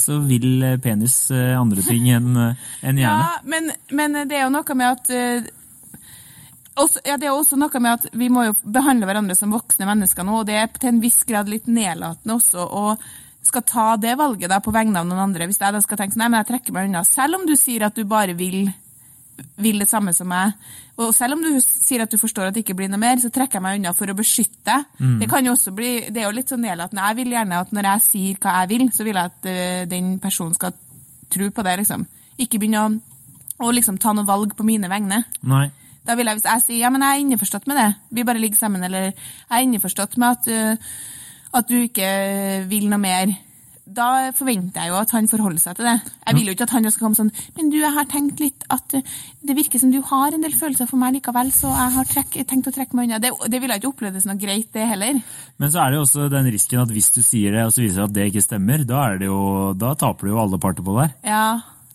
så 0.01 0.21
vil 0.25 0.63
penis 0.81 1.19
eh, 1.35 1.53
andre 1.59 1.83
ting 1.85 2.07
enn 2.15 2.31
en 2.39 2.55
hjerne. 2.81 3.03
Ja, 3.03 3.35
men, 3.43 3.69
men 3.91 4.21
det 4.23 4.39
er 4.39 4.47
jo 4.47 4.55
noe 4.55 4.79
med 4.79 4.95
at 4.95 5.53
også, 6.75 7.03
ja, 7.07 7.15
det 7.19 7.29
er 7.29 7.35
også 7.35 7.59
noe 7.59 7.79
med 7.79 7.99
at 7.99 8.07
vi 8.15 8.27
må 8.31 8.47
jo 8.49 8.55
behandle 8.63 9.07
hverandre 9.07 9.37
som 9.37 9.53
voksne 9.55 9.87
mennesker 9.87 10.27
nå, 10.27 10.41
og 10.41 10.49
det 10.49 10.57
er 10.59 10.73
til 10.75 10.91
en 10.91 11.03
viss 11.03 11.21
grad 11.27 11.51
litt 11.51 11.69
nedlatende 11.71 12.35
også 12.35 12.65
å 12.65 12.87
skal 13.45 13.63
ta 13.67 13.85
det 14.01 14.15
valget 14.17 14.49
da 14.49 14.57
på 14.63 14.73
vegne 14.73 14.99
av 14.99 15.05
noen 15.07 15.27
andre. 15.27 15.45
Hvis 15.45 15.61
jeg 15.61 15.75
da 15.75 15.81
skal 15.83 15.99
tenke 15.99 16.15
sånn, 16.15 16.23
nei, 16.23 16.31
men 16.33 16.41
jeg 16.41 16.49
trekker 16.49 16.75
meg 16.75 16.89
unna, 16.89 17.03
selv 17.07 17.37
om 17.37 17.45
du 17.47 17.53
sier 17.59 17.85
at 17.85 17.95
du 17.95 18.01
bare 18.09 18.33
vil 18.37 18.71
vil 19.59 19.79
det 19.81 19.87
samme 19.89 20.13
som 20.15 20.29
meg. 20.29 20.55
Og 21.01 21.11
selv 21.15 21.35
om 21.35 21.43
du 21.43 21.57
sier 21.63 22.03
at 22.05 22.11
du 22.11 22.17
forstår 22.19 22.49
at 22.49 22.55
det 22.55 22.63
ikke 22.63 22.77
blir 22.77 22.91
noe 22.91 23.01
mer, 23.01 23.19
så 23.19 23.31
trekker 23.33 23.59
jeg 23.59 23.65
meg 23.65 23.79
unna 23.79 23.93
for 23.95 24.11
å 24.11 24.17
beskytte 24.17 24.63
deg. 24.69 24.85
Det 25.21 25.29
kan 25.31 25.45
jo 25.45 25.55
også 25.55 25.73
bli, 25.75 25.91
det 26.09 26.21
er 26.21 26.29
jo 26.29 26.35
litt 26.37 26.51
sånn 26.51 26.63
nedlatende. 26.63 27.07
Jeg 27.09 27.19
vil 27.19 27.35
gjerne 27.35 27.61
at 27.65 27.73
når 27.75 27.89
jeg 27.89 28.05
sier 28.07 28.43
hva 28.43 28.59
jeg 28.61 28.71
vil, 28.71 28.85
så 28.95 29.07
vil 29.07 29.19
jeg 29.19 29.31
at 29.33 29.49
uh, 29.49 29.81
den 29.91 30.13
personen 30.23 30.55
skal 30.55 30.75
tro 31.35 31.49
på 31.51 31.65
det, 31.67 31.77
liksom. 31.81 32.05
Ikke 32.39 32.61
begynne 32.61 32.83
å, 32.85 32.93
å 33.65 33.73
liksom 33.75 33.99
ta 33.99 34.13
noe 34.15 34.27
valg 34.27 34.55
på 34.55 34.67
mine 34.67 34.91
vegne. 34.91 35.23
Nei. 35.43 35.67
Da 36.05 36.15
vil 36.15 36.29
jeg, 36.29 36.37
Hvis 36.37 36.47
jeg 36.47 36.63
sier 36.67 36.83
ja, 36.85 36.91
men 36.93 37.03
jeg 37.03 37.17
er 37.17 37.25
innforstått 37.25 37.67
med 37.67 37.79
det, 37.81 37.89
vi 38.13 38.27
bare 38.27 38.39
ligger 38.39 38.61
sammen, 38.61 38.83
eller 38.85 39.09
jeg 39.09 39.15
er 39.49 39.65
innforstått 39.65 40.19
med 40.21 40.37
at, 40.37 40.47
uh, 40.47 41.59
at 41.59 41.67
du 41.67 41.79
ikke 41.81 42.07
vil 42.71 42.87
noe 42.91 43.01
mer, 43.01 43.35
da 43.85 44.31
forventer 44.33 44.81
jeg 44.81 44.89
jo 44.89 44.95
at 44.97 45.11
han 45.13 45.27
forholder 45.29 45.61
seg 45.61 45.75
til 45.77 45.85
det. 45.85 45.93
Jeg 46.25 46.35
vil 46.39 46.47
jo 46.49 46.53
ikke 46.55 46.65
at 46.65 46.73
han 46.73 46.87
skal 46.89 47.03
komme 47.05 47.17
sånn 47.19 47.29
Men 47.55 47.69
du, 47.69 47.77
jeg 47.77 47.93
har 47.93 48.07
tenkt 48.09 48.39
litt 48.41 48.63
at 48.73 48.95
øh, 48.97 49.03
det 49.45 49.55
virker 49.59 49.79
som 49.79 49.91
du 49.93 49.99
har 50.09 50.33
en 50.33 50.41
del 50.41 50.55
følelser 50.57 50.89
for 50.89 50.97
meg 50.97 51.13
likevel, 51.19 51.51
så 51.53 51.69
jeg 51.69 51.93
har 51.97 52.09
trekk, 52.09 52.39
tenkt 52.49 52.71
å 52.71 52.73
trekke 52.73 52.97
meg 52.97 53.09
unna. 53.11 53.19
Det, 53.21 53.29
det 53.53 53.61
ville 53.61 53.77
ikke 53.77 53.91
oppleves 53.91 54.25
noe 54.25 54.39
greit, 54.41 54.71
det 54.73 54.87
heller. 54.89 55.21
Men 55.61 55.71
så 55.71 55.83
er 55.83 55.93
det 55.93 55.99
jo 55.99 56.05
også 56.07 56.25
den 56.33 56.49
risken 56.55 56.81
at 56.81 56.91
hvis 56.95 57.11
du 57.13 57.21
sier 57.21 57.53
det, 57.53 57.67
og 57.67 57.75
så 57.75 57.83
viser 57.83 58.01
det 58.01 58.07
at 58.09 58.15
det 58.17 58.27
ikke 58.31 58.45
stemmer, 58.47 58.83
da, 58.89 59.03
er 59.11 59.21
det 59.21 59.29
jo, 59.29 59.39
da 59.77 59.93
taper 60.01 60.25
du 60.25 60.33
jo 60.33 60.41
alle 60.41 60.59
parter 60.63 60.85
på 60.85 60.97
det 60.97 61.05
her. 61.05 61.15
Ja, 61.29 61.45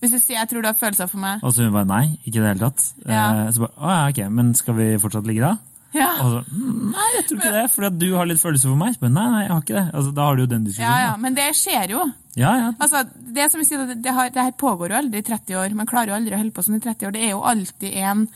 Hvis 0.01 0.15
du 0.15 0.19
sier 0.23 0.39
jeg 0.39 0.49
tror 0.49 0.63
du 0.65 0.69
har 0.71 0.79
følelser 0.81 1.11
for 1.11 1.21
meg. 1.21 1.43
Og 1.45 1.53
så 1.53 1.67
hun 1.67 1.75
bare 1.75 1.91
nei, 1.91 2.05
ikke 2.25 2.39
i 2.39 2.45
det 2.45 2.53
hele 2.55 2.69
tatt. 2.71 2.87
Ja. 3.05 3.25
Eh, 3.49 3.51
Så 3.53 3.67
bare, 3.67 3.75
å 3.77 3.91
ja, 3.93 4.07
ok, 4.15 4.23
men 4.39 4.55
skal 4.57 4.79
vi 4.79 4.87
fortsatt 5.03 5.27
ligge 5.29 5.43
da? 5.45 5.57
Ja. 5.93 6.11
Og 6.23 6.33
så, 6.33 6.41
«Mm, 6.55 6.91
nei, 6.93 7.07
jeg 7.17 7.25
tror 7.27 7.39
ikke 7.41 7.53
det, 7.57 7.65
fordi 7.75 7.87
at 7.89 7.99
du 7.99 8.09
har 8.15 8.29
litt 8.31 8.41
følelser 8.43 8.71
for 8.71 8.79
meg. 8.79 8.99
Men 9.03 9.17
nei, 9.17 9.27
nei, 9.33 9.41
jeg 9.43 9.51
har 9.53 9.63
ikke 9.65 9.79
det. 9.79 9.87
Altså, 9.99 10.13
da 10.15 10.27
har 10.29 10.37
du 10.37 10.43
jo 10.45 10.51
den 10.53 10.67
diskusjonen. 10.69 10.91
ja, 10.93 11.09
ja, 11.09 11.17
men 11.19 11.39
det 11.39 11.49
skjer 11.59 11.95
jo. 11.97 12.05
Ja, 12.39 12.53
ja. 12.61 12.69
Altså, 12.79 13.03
det 13.39 13.49
som 13.51 13.63
vi 13.63 13.67
sier, 13.67 13.95
det, 13.95 14.15
har, 14.15 14.31
det 14.31 14.45
her 14.47 14.55
pågår 14.61 14.95
jo 14.95 15.01
aldri 15.01 15.23
i 15.23 15.27
30 15.27 15.59
år. 15.59 15.75
Man 15.75 15.91
klarer 15.91 16.13
jo 16.13 16.19
aldri 16.21 16.37
å 16.37 16.41
holde 16.43 16.55
på 16.55 16.63
sånn 16.67 16.79
i 16.79 16.85
30 16.85 17.09
år. 17.09 17.15
Det 17.17 17.25
er 17.27 17.33
jo 17.35 17.43
alltid 17.55 17.97
en 18.05 18.29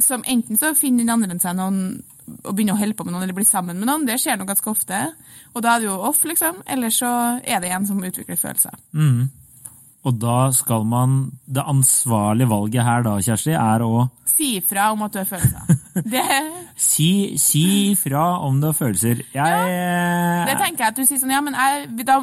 som 0.00 0.24
enten 0.26 0.58
så 0.58 0.72
finner 0.74 1.04
den 1.04 1.12
andre 1.12 1.38
seg 1.42 1.58
noen 1.58 1.82
og 2.30 2.54
begynner 2.54 2.76
å 2.76 2.80
holde 2.80 2.94
på 2.94 3.04
med 3.04 3.14
noen 3.14 3.24
eller 3.26 3.36
bli 3.36 3.44
sammen 3.46 3.78
med 3.78 3.88
noen. 3.90 4.06
Det 4.06 4.16
skjer 4.22 4.38
nok 4.38 4.50
ganske 4.52 4.70
ofte. 4.70 5.00
Og 5.54 5.62
da 5.64 5.74
er 5.74 5.82
det 5.82 5.88
jo 5.90 5.96
off, 6.10 6.22
liksom. 6.24 6.62
Eller 6.70 6.92
så 6.94 7.10
er 7.42 7.62
det 7.62 7.72
en 7.74 7.86
som 7.88 8.02
utvikler 8.06 8.38
følelser. 8.38 8.76
Og 10.00 10.16
da 10.16 10.38
skal 10.56 10.86
man 10.88 11.16
Det 11.44 11.60
ansvarlige 11.68 12.48
valget 12.48 12.86
her 12.86 13.02
da, 13.04 13.18
Kjersti, 13.20 13.52
er 13.52 13.82
å 13.84 14.08
Si 14.30 14.54
ifra 14.56 14.92
om 14.94 15.02
at 15.04 15.12
du 15.12 15.18
har 15.20 15.28
følelser. 15.28 15.79
Det, 15.94 16.24
si, 16.78 17.38
si 17.40 17.64
fra 17.98 18.24
om 18.46 18.60
du 18.60 18.68
har 18.68 18.76
følelser. 18.76 19.24
Jeg 19.34 20.44
det 20.46 20.58
tenker 20.60 20.84
jeg 20.84 20.88
at 20.92 21.00
du 21.00 21.02
sier 21.06 21.18
sånn, 21.22 21.34
ja, 21.34 21.40
men 21.44 21.56
jeg, 21.56 21.88
da, 22.06 22.20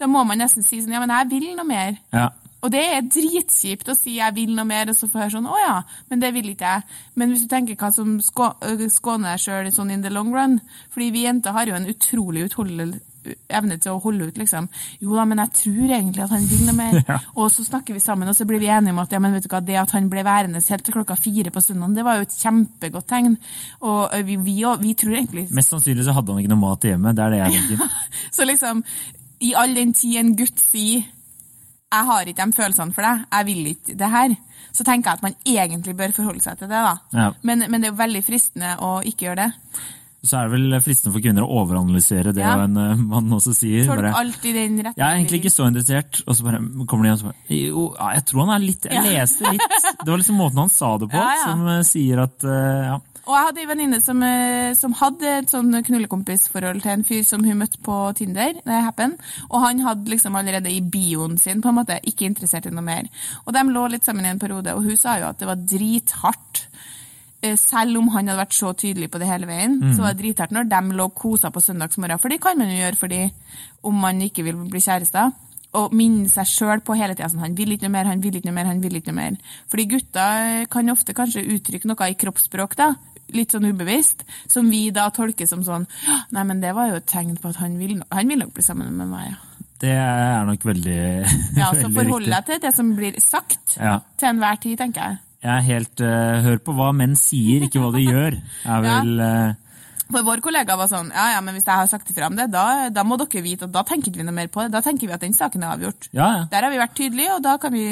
da 0.00 0.10
må 0.10 0.24
man 0.28 0.40
nesten 0.40 0.66
si 0.66 0.82
sånn, 0.82 0.94
ja, 0.96 1.00
men 1.02 1.14
jeg 1.14 1.30
vil 1.32 1.48
noe 1.56 1.68
mer. 1.68 1.96
Ja. 2.12 2.28
Og 2.58 2.72
det 2.74 2.80
er 2.82 3.04
dritkjipt 3.06 3.86
å 3.86 3.94
si 3.94 4.16
'jeg 4.16 4.34
vil 4.34 4.54
noe 4.56 4.66
mer', 4.66 4.90
og 4.90 4.96
så 4.98 5.06
få 5.06 5.20
høre 5.22 5.30
sånn 5.36 5.46
'å 5.46 5.58
ja, 5.62 5.82
men 6.10 6.18
det 6.18 6.32
vil 6.34 6.48
ikke 6.50 6.66
jeg'. 6.66 6.82
Men 7.14 7.30
hvis 7.30 7.42
du 7.42 7.48
tenker 7.48 7.76
hva 7.76 7.92
som 7.94 8.18
øh, 8.18 8.88
skåner 8.90 9.30
deg 9.30 9.38
sjøl 9.38 9.70
sånn 9.72 9.92
in 9.92 10.02
the 10.02 10.10
long 10.10 10.34
run 10.34 10.60
Fordi 10.90 11.10
vi 11.10 11.22
jenter 11.22 11.52
har 11.52 11.66
jo 11.66 11.74
en 11.74 11.86
utrolig 11.86 12.50
utholdelig 12.50 13.00
evne 13.48 13.78
til 13.82 13.94
å 13.94 14.00
holde 14.02 14.28
ut, 14.28 14.38
liksom. 14.40 14.68
Jo 15.02 15.16
da, 15.18 15.24
men 15.28 15.42
jeg 15.42 15.54
tror 15.60 15.94
egentlig 15.98 16.24
at 16.24 16.34
han 16.34 16.46
vil 16.50 16.64
noe 16.68 16.78
mer. 16.78 16.96
Ja. 17.08 17.16
Og 17.40 17.48
så 17.52 17.62
snakker 17.64 17.96
vi 17.96 18.02
sammen, 18.02 18.28
og 18.28 18.36
så 18.36 18.44
blir 18.44 18.60
vi 18.60 18.68
enige 18.68 18.92
om 18.92 18.98
at 19.00 19.12
ja, 19.14 19.20
men 19.22 19.32
vet 19.32 19.46
du 19.46 19.48
hva, 19.48 19.62
det 19.64 19.78
at 19.80 19.92
han 19.96 20.10
ble 20.12 20.20
værende 20.26 20.60
helt 20.60 20.84
til 20.84 20.96
klokka 20.96 21.16
fire 21.16 21.52
på 21.54 21.62
søndagen, 21.64 21.94
det 21.96 22.04
var 22.04 22.18
jo 22.18 22.26
et 22.26 22.34
kjempegodt 22.36 23.08
tegn. 23.08 23.36
Og 23.80 24.16
vi, 24.28 24.36
vi, 24.44 24.56
og, 24.68 24.82
vi 24.82 24.92
tror 24.98 25.14
egentlig 25.16 25.46
Mest 25.56 25.72
sannsynlig 25.72 26.04
så 26.04 26.14
hadde 26.16 26.34
han 26.34 26.42
ikke 26.42 26.52
noe 26.52 26.64
mat 26.66 26.84
hjemme. 26.84 27.14
Det 27.16 27.24
er 27.24 27.34
det 27.34 27.40
jeg 27.40 27.54
tenker. 27.70 28.02
Så 28.34 28.48
liksom, 28.48 28.82
i 29.48 29.54
all 29.56 29.78
den 29.78 29.94
tid 29.96 30.20
en 30.20 30.34
gutt 30.36 30.60
sier 30.60 31.06
jeg 31.88 32.04
har 32.10 32.28
ikke 32.28 32.44
de 32.44 32.56
følelsene 32.56 32.92
for 32.92 33.06
deg, 33.06 33.20
jeg 33.32 33.46
vil 33.48 33.68
ikke 33.70 33.94
det 33.96 34.08
her, 34.12 34.34
så 34.76 34.84
tenker 34.84 35.08
jeg 35.08 35.18
at 35.18 35.24
man 35.24 35.36
egentlig 35.48 35.94
bør 35.96 36.12
forholde 36.16 36.44
seg 36.44 36.58
til 36.60 36.68
det. 36.68 36.82
da. 36.84 36.96
Ja. 37.16 37.28
Men, 37.42 37.64
men 37.64 37.80
det 37.80 37.88
er 37.88 37.94
jo 37.94 38.02
veldig 38.02 38.24
fristende 38.26 38.74
å 38.84 38.98
ikke 39.08 39.30
gjøre 39.30 39.46
det. 39.46 39.86
Så 40.26 40.34
er 40.34 40.48
det 40.48 40.56
vel 40.56 40.80
fristende 40.82 41.12
for 41.14 41.22
kvinner 41.22 41.44
å 41.46 41.60
overanalysere 41.60 42.32
det 42.34 42.42
Ja. 42.42 42.56
en 42.64 42.76
eh, 42.76 42.96
mann 42.98 43.30
også 43.30 43.52
sier. 43.54 43.84
Tror 43.86 44.00
Bare, 44.02 44.14
alltid 44.18 44.56
den 44.56 44.78
jeg 44.82 44.94
er 44.98 45.14
egentlig 45.14 45.44
ikke 45.44 45.54
så 45.54 45.68
interessert, 45.70 46.22
og 46.26 46.34
så 46.34 46.46
bare 46.46 46.58
kommer 46.90 47.06
de 47.06 47.12
og 47.12 47.20
så 47.20 47.28
bare 47.28 47.54
Jo, 47.54 47.84
ja, 47.94 48.08
jeg 48.16 48.24
tror 48.26 48.40
han 48.46 48.54
er 48.56 48.64
litt 48.64 48.88
Jeg 48.88 49.04
leste 49.04 49.52
litt 49.52 49.76
Det 50.02 50.08
var 50.10 50.18
liksom 50.18 50.40
måten 50.40 50.58
han 50.64 50.72
sa 50.74 50.96
det 50.98 51.10
på, 51.12 51.22
som 51.44 51.62
eh, 51.68 51.84
sier 51.86 52.24
at 52.24 52.44
eh, 52.44 52.88
ja. 52.88 52.98
Og 53.28 53.34
jeg 53.36 53.44
hadde 53.44 53.60
en 53.60 53.68
venninne 53.68 54.00
som, 54.00 54.22
som 54.80 54.94
hadde 54.96 55.32
et 55.42 55.50
sånn 55.52 55.82
knullekompisforhold 55.84 56.80
til 56.80 56.92
en 56.94 57.02
fyr 57.04 57.26
som 57.28 57.42
hun 57.44 57.58
møtte 57.60 57.76
på 57.84 57.96
Tinder, 58.16 58.56
det 58.64 58.78
Happen, 58.86 59.18
og 59.50 59.66
han 59.66 59.82
hadde 59.84 60.08
liksom 60.08 60.38
allerede 60.40 60.72
i 60.72 60.80
bioen 60.80 61.36
sin 61.36 61.60
på 61.60 61.68
en 61.68 61.76
måte 61.76 61.98
ikke 62.08 62.24
interessert 62.24 62.70
i 62.70 62.72
noe 62.72 62.86
mer. 62.86 63.10
Og 63.44 63.52
de 63.52 63.66
lå 63.68 63.84
litt 63.92 64.08
sammen 64.08 64.24
i 64.24 64.32
en 64.32 64.40
periode, 64.40 64.72
og 64.72 64.88
hun 64.88 64.96
sa 64.96 65.18
jo 65.20 65.28
at 65.28 65.42
det 65.42 65.50
var 65.50 65.60
drithardt. 65.60 66.64
Eh, 67.42 67.56
Selv 67.56 67.98
om 68.00 68.08
han 68.14 68.28
hadde 68.28 68.40
vært 68.40 68.56
så 68.56 68.72
tydelig 68.74 69.10
på 69.10 69.18
det 69.22 69.28
hele 69.30 69.46
veien, 69.46 69.78
så 69.94 70.02
var 70.02 70.14
det 70.14 70.22
drithardt 70.24 70.54
når 70.56 70.68
de 70.70 70.80
lå 70.96 71.04
og 71.10 71.14
kosa 71.14 71.50
på 71.50 71.60
søndagsmorgen. 71.62 72.18
For 72.18 72.28
det 72.28 72.40
kan 72.40 72.58
man 72.58 72.70
jo 72.72 72.78
gjøre 72.80 72.96
fordi 72.98 73.20
om 73.82 73.94
man 73.94 74.20
ikke 74.22 74.44
vil 74.44 74.56
bli 74.68 74.80
kjærester. 74.80 75.32
Og 75.78 75.92
minne 75.92 76.28
seg 76.32 76.46
sjøl 76.48 76.80
på 76.80 76.94
hele 76.96 77.12
tida 77.14 77.28
sånn 77.28 77.42
han 77.44 77.54
vil 77.54 77.74
ikke 77.74 77.84
noe 77.84 77.92
mer, 77.92 78.06
han 78.08 78.22
vil 78.24 78.38
ikke 78.38 78.48
noe 78.48 78.56
mer. 78.56 78.64
han 78.70 78.80
vil 78.80 78.96
ikke 78.96 79.12
noe 79.12 79.18
mer. 79.20 79.34
Fordi 79.68 79.84
gutter 79.90 80.64
kan 80.72 80.88
ofte 80.90 81.12
kanskje 81.12 81.44
uttrykke 81.44 81.90
noe 81.90 82.08
i 82.08 82.16
kroppsspråk, 82.16 82.74
da, 82.78 82.94
litt 83.36 83.52
sånn 83.52 83.68
ubevisst, 83.68 84.24
som 84.48 84.70
vi 84.72 84.86
da 84.96 85.10
tolker 85.12 85.44
som 85.46 85.60
sånn 85.66 85.84
Nei, 86.32 86.44
men 86.48 86.62
det 86.64 86.72
var 86.72 86.88
jo 86.88 86.96
et 86.96 87.06
tegn 87.06 87.36
på 87.36 87.50
at 87.52 87.60
han 87.60 87.76
vil, 87.76 87.98
no 88.00 88.08
han 88.10 88.28
vil 88.32 88.40
nok 88.40 88.54
bli 88.56 88.64
sammen 88.64 88.96
med 88.96 89.10
meg, 89.12 89.28
ja. 89.28 89.44
Det 89.78 89.92
er 89.94 90.46
nok 90.48 90.64
veldig, 90.66 90.96
Ja, 91.60 91.68
Så 91.76 91.92
forhold 91.94 92.26
deg 92.32 92.46
til 92.48 92.62
det 92.64 92.72
som 92.74 92.96
blir 92.96 93.20
sagt 93.22 93.76
Ja. 93.76 93.98
til 94.16 94.32
enhver 94.32 94.56
tid, 94.64 94.78
tenker 94.80 95.04
jeg. 95.04 95.18
Jeg 95.48 95.54
er 95.56 95.64
helt 95.64 96.04
uh, 96.04 96.42
Hør 96.44 96.60
på 96.60 96.74
hva 96.76 96.90
menn 96.96 97.16
sier, 97.16 97.64
ikke 97.64 97.80
hva 97.80 97.88
de 97.94 98.04
gjør. 98.04 98.36
Er 98.68 98.84
vel 98.88 99.16
uh... 99.24 99.56
For 100.08 100.24
vår 100.24 100.40
kollega 100.44 100.76
var 100.80 100.88
sånn 100.88 101.10
Ja, 101.12 101.34
ja, 101.34 101.42
men 101.44 101.56
hvis 101.56 101.66
jeg 101.66 101.82
har 101.82 101.88
sagt 101.90 102.08
ifra 102.12 102.30
om 102.30 102.38
det, 102.38 102.48
da, 102.52 102.88
da 102.92 103.04
må 103.04 103.18
dere 103.20 103.44
vite 103.44 103.68
at 103.68 103.74
da 103.74 103.84
tenker 103.86 104.14
vi 104.14 104.24
noe 104.24 104.36
mer 104.36 104.48
på 104.52 104.64
det. 104.64 104.72
Da 104.72 104.82
tenker 104.84 105.08
vi 105.08 105.16
at 105.16 105.24
den 105.24 105.36
saken 105.36 105.64
er 105.64 105.76
avgjort. 105.76 106.08
Ja, 106.12 106.28
ja. 106.32 106.42
Der 106.52 106.64
har 106.64 106.72
vi 106.72 106.80
vært 106.80 106.96
tydelige, 106.96 107.36
og 107.36 107.44
da 107.44 107.58
kan 107.60 107.74
vi 107.76 107.86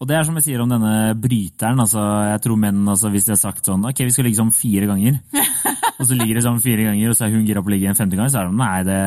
Og 0.00 0.08
det 0.08 0.16
er 0.16 0.24
som 0.24 0.38
jeg 0.40 0.46
sier 0.48 0.64
om 0.64 0.72
denne 0.72 1.12
bryteren. 1.20 1.84
altså 1.84 2.04
Jeg 2.30 2.42
tror 2.46 2.60
menn, 2.64 2.80
altså 2.88 3.12
hvis 3.12 3.28
de 3.28 3.36
har 3.36 3.42
sagt 3.42 3.68
sånn 3.68 3.84
Ok, 3.88 4.04
vi 4.08 4.16
skal 4.16 4.28
ligge 4.28 4.40
sånn 4.40 4.56
fire 4.56 4.88
ganger. 4.88 5.20
og 6.00 6.08
så 6.08 6.16
ligger 6.16 6.40
de 6.40 6.46
sånn 6.48 6.64
fire 6.64 6.88
ganger, 6.88 7.12
og 7.12 7.18
så 7.18 7.26
er 7.26 7.36
hun 7.36 7.44
gira 7.44 7.60
på 7.60 7.68
å 7.68 7.76
ligge 7.76 7.92
en 7.92 7.98
femte 7.98 8.16
gang. 8.16 8.32
Så 8.32 8.40
er 8.40 8.48
de 8.48 8.60
nei, 8.60 8.76
det, 8.88 9.00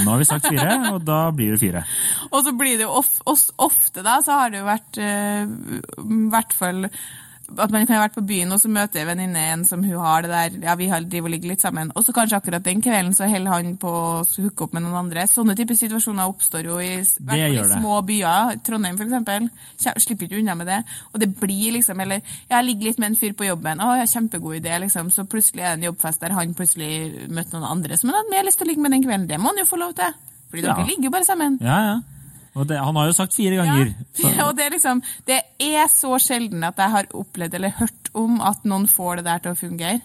nå 0.00 0.14
har 0.14 0.22
vi 0.22 0.30
sagt 0.32 0.48
fire, 0.48 0.76
og 0.94 1.00
da 1.04 1.22
blir 1.36 1.52
det 1.52 1.60
fire. 1.60 1.84
Og 2.30 2.44
så 2.46 2.56
blir 2.56 2.80
det 2.80 2.88
jo 2.88 2.94
of, 3.02 3.16
ofte, 3.60 4.00
da, 4.00 4.22
så 4.24 4.40
har 4.40 4.54
det 4.54 4.62
jo 4.62 4.70
vært 4.70 5.02
I 5.04 5.10
uh, 5.44 6.30
hvert 6.32 6.56
fall 6.56 6.88
at 7.58 7.70
man 7.72 7.86
kan 7.86 7.96
ha 7.96 8.02
vært 8.06 8.14
på 8.14 8.22
byen, 8.26 8.52
og 8.52 8.60
så 8.62 8.68
møter 8.70 9.00
en 9.02 9.08
venninne 9.10 9.40
en 9.52 9.64
som 9.64 9.82
hun 9.82 9.96
har 9.98 10.22
det 10.22 10.30
der 10.30 10.66
Ja, 10.68 10.74
vi 10.76 10.88
har 10.88 11.00
driver 11.02 11.28
og 11.28 11.34
ligger 11.34 11.50
litt 11.50 11.60
sammen. 11.64 11.90
Og 11.96 12.04
så 12.04 12.12
kanskje 12.14 12.36
akkurat 12.38 12.62
den 12.62 12.82
kvelden 12.82 13.14
så 13.16 13.26
holder 13.28 13.50
han 13.52 13.76
på 13.80 13.88
å 13.90 14.24
hooke 14.24 14.64
opp 14.66 14.72
med 14.76 14.84
noen 14.84 14.98
andre. 15.06 15.26
Sånne 15.26 15.56
typer 15.58 15.74
situasjoner 15.74 16.28
oppstår 16.30 16.68
jo 16.70 16.78
i, 16.80 17.00
i 17.00 17.64
små 17.72 18.00
byer. 18.06 18.60
Trondheim, 18.66 18.96
for 19.00 19.08
eksempel. 19.08 19.48
Slipper 19.80 20.28
ikke 20.28 20.38
unna 20.40 20.54
med 20.54 20.70
det. 20.70 20.80
Og 21.12 21.20
det 21.20 21.30
blir 21.40 21.72
liksom 21.78 22.00
Eller 22.00 22.22
jeg 22.50 22.64
ligger 22.64 22.90
litt 22.90 22.98
med 23.02 23.10
en 23.12 23.16
fyr 23.16 23.32
på 23.34 23.48
jobben. 23.48 23.80
Å, 23.80 23.90
jeg 23.98 24.06
har 24.06 24.12
kjempegod 24.14 24.60
idé, 24.60 24.78
liksom. 24.86 25.10
Så 25.10 25.26
plutselig 25.26 25.64
er 25.64 25.74
det 25.74 25.80
en 25.82 25.88
jobbfest 25.90 26.20
der 26.20 26.36
han 26.36 26.54
plutselig 26.54 27.28
møtte 27.28 27.56
noen 27.56 27.68
andre 27.70 27.96
som 27.96 28.10
han 28.12 28.20
hadde 28.22 28.36
mer 28.36 28.44
lyst 28.46 28.58
til 28.60 28.68
å 28.68 28.70
ligge 28.70 28.82
med 28.84 28.92
den 28.96 29.04
kvelden. 29.04 29.28
Det 29.28 29.40
må 29.40 29.52
han 29.52 29.58
jo 29.62 29.68
få 29.68 29.80
lov 29.80 29.94
til. 29.98 30.14
Fordi 30.50 30.62
Ja. 30.64 30.74
dere 30.74 30.86
ligger 30.86 31.04
jo 31.04 31.10
bare 31.10 31.24
sammen. 31.24 31.58
Ja, 31.60 31.78
ja. 31.90 31.98
Det, 32.50 32.78
han 32.82 32.96
har 32.98 33.06
jo 33.06 33.14
sagt 33.14 33.36
fire 33.38 33.60
ganger. 33.60 33.92
Ja, 34.18 34.30
og 34.48 34.56
det 34.58 34.64
er 34.66 34.74
liksom 34.74 35.02
Det 35.26 35.38
er 35.62 35.90
så 35.92 36.16
sjelden 36.18 36.64
at 36.66 36.80
jeg 36.82 36.90
har 36.96 37.10
opplevd 37.14 37.54
eller 37.54 37.76
hørt 37.78 38.10
om 38.18 38.40
at 38.42 38.64
noen 38.66 38.88
får 38.90 39.20
det 39.20 39.28
der 39.28 39.44
til 39.44 39.54
å 39.54 39.60
fungere. 39.60 40.00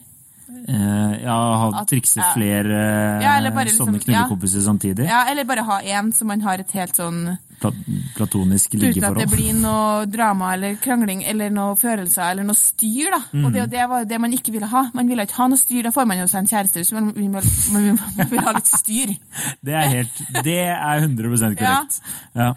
Eh, 0.46 1.14
ja, 1.24 1.36
ha 1.58 1.82
trikse 1.90 2.22
flere 2.36 2.76
eh, 2.78 3.24
Ja, 3.24 3.34
bare, 3.50 3.72
sånne 3.74 3.98
liksom- 3.98 4.04
knullekompiser 4.06 4.62
samtidig. 4.62 5.08
Ja, 5.10 5.24
Eller 5.32 5.44
bare 5.44 5.66
ha 5.66 5.80
én 5.82 6.14
som 6.14 6.28
man 6.28 6.42
har 6.42 6.62
et 6.62 6.72
helt 6.78 6.96
sånn 6.96 7.38
Pla 7.66 7.96
platonisk 8.16 8.76
Uten 8.78 9.04
at 9.08 9.18
det 9.20 9.28
blir 9.32 9.56
noe 9.58 10.06
drama 10.10 10.54
eller 10.56 10.78
krangling 10.82 11.24
eller 11.28 11.52
noe 11.54 11.76
følelser 11.80 12.30
eller 12.32 12.48
noe 12.48 12.58
styr. 12.58 13.12
da. 13.14 13.22
Og 13.42 13.50
det, 13.54 13.66
det 13.74 13.86
var 13.92 14.04
jo 14.04 14.10
det 14.10 14.20
man 14.22 14.36
ikke 14.36 14.54
ville 14.56 14.70
ha. 14.72 14.86
Man 14.96 15.10
ville 15.12 15.26
ikke 15.28 15.38
ha 15.40 15.48
noe 15.52 15.60
styr. 15.60 15.84
Da 15.86 15.92
får 15.96 16.08
man 16.10 16.22
jo 16.22 16.28
seg 16.32 16.44
en 16.44 16.52
kjæreste 16.52 16.82
hvis 16.82 16.94
man, 16.96 17.12
man, 17.16 17.50
man, 17.76 18.02
man 18.20 18.32
vil 18.32 18.44
ha 18.46 18.56
litt 18.58 18.72
styr. 18.72 19.16
Det 19.66 19.74
er 19.76 19.88
helt 19.92 20.20
Det 20.46 20.60
er 20.70 21.02
100 21.02 21.56
korrekt. 21.58 22.00
Ja. 22.38 22.52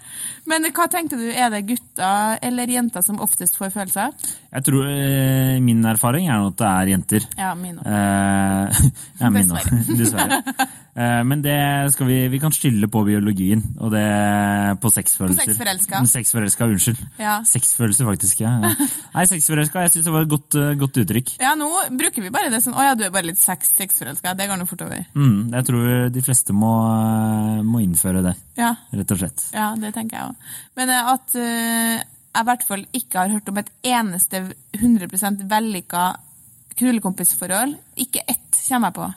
Men 0.49 0.65
hva 0.73 0.87
tenkte 0.91 1.17
du, 1.19 1.27
er 1.29 1.51
det 1.53 1.63
gutter 1.67 2.39
eller 2.45 2.71
jenter 2.73 3.03
som 3.05 3.19
oftest 3.21 3.57
får 3.59 3.73
følelser? 3.73 4.13
Jeg 4.49 4.65
tror 4.65 4.87
eh, 4.89 5.57
Min 5.61 5.83
erfaring 5.85 6.29
er 6.29 6.45
at 6.47 6.57
det 6.59 6.69
er 6.69 6.91
jenter. 6.93 7.27
Ja, 7.37 7.53
mine. 7.57 7.83
Eh, 7.85 8.83
ja, 9.21 9.29
min 9.33 9.51
òg. 9.53 9.67
Dessverre. 9.89 10.41
Dessverre. 10.49 10.69
Eh, 10.95 11.23
men 11.23 11.41
det 11.41 11.55
skal 11.93 12.07
vi 12.09 12.27
Vi 12.29 12.39
kan 12.41 12.51
skylde 12.51 12.87
på 12.91 13.03
biologien, 13.05 13.61
og 13.79 13.91
det 13.93 14.03
på 14.81 14.89
sexfølelser. 14.91 15.45
På 15.45 15.51
sexforelska. 15.51 15.99
Mm, 16.01 16.07
Sexforelska, 16.09 16.65
unnskyld. 16.65 17.03
Ja. 17.19 17.35
Sexfølelser, 17.45 18.05
faktisk. 18.09 18.41
ja. 18.41 18.53
Nei, 19.15 19.25
sexforelska, 19.29 19.81
jeg 19.85 19.91
syns 19.95 20.05
det 20.09 20.13
var 20.13 20.25
et 20.27 20.31
godt, 20.33 20.55
eh, 20.59 20.73
godt 20.81 20.99
uttrykk. 21.03 21.33
ja, 21.39 21.53
nå 21.59 21.69
bruker 21.99 22.21
vi 22.25 22.29
bare 22.33 22.49
det 22.53 22.61
sånn 22.65 22.73
Å 22.77 22.83
ja, 22.89 22.95
du 22.95 23.03
er 23.05 23.13
bare 23.13 23.29
litt 23.29 23.39
sex 23.41 23.71
sexforelska. 23.77 24.33
Det 24.35 24.47
går 24.49 24.57
nå 24.61 24.67
fort 24.69 24.81
over. 24.87 25.05
Mm, 25.15 25.51
jeg 25.53 25.65
tror 25.69 26.09
de 26.13 26.21
fleste 26.25 26.53
må, 26.53 26.73
eh, 26.93 27.61
må 27.63 27.81
innføre 27.85 28.23
det, 28.23 28.35
Ja. 28.57 28.75
rett 28.93 29.11
og 29.11 29.17
slett. 29.21 29.45
Ja, 29.53 29.73
det 29.75 29.93
tenker 29.93 30.17
jeg 30.17 30.25
òg. 30.29 30.35
Men 30.75 30.89
at 30.89 31.33
jeg 31.33 32.05
i 32.39 32.43
hvert 32.45 32.63
fall 32.67 32.85
ikke 32.93 33.17
har 33.23 33.29
hørt 33.33 33.49
om 33.49 33.57
et 33.57 33.69
eneste 33.83 34.43
100% 34.77 35.41
vellykka 35.49 36.15
knullekompisforhold. 36.79 37.75
Ikke 37.99 38.21
ett 38.27 38.59
kommer 38.69 38.87
jeg 38.91 38.95
på. 38.99 39.07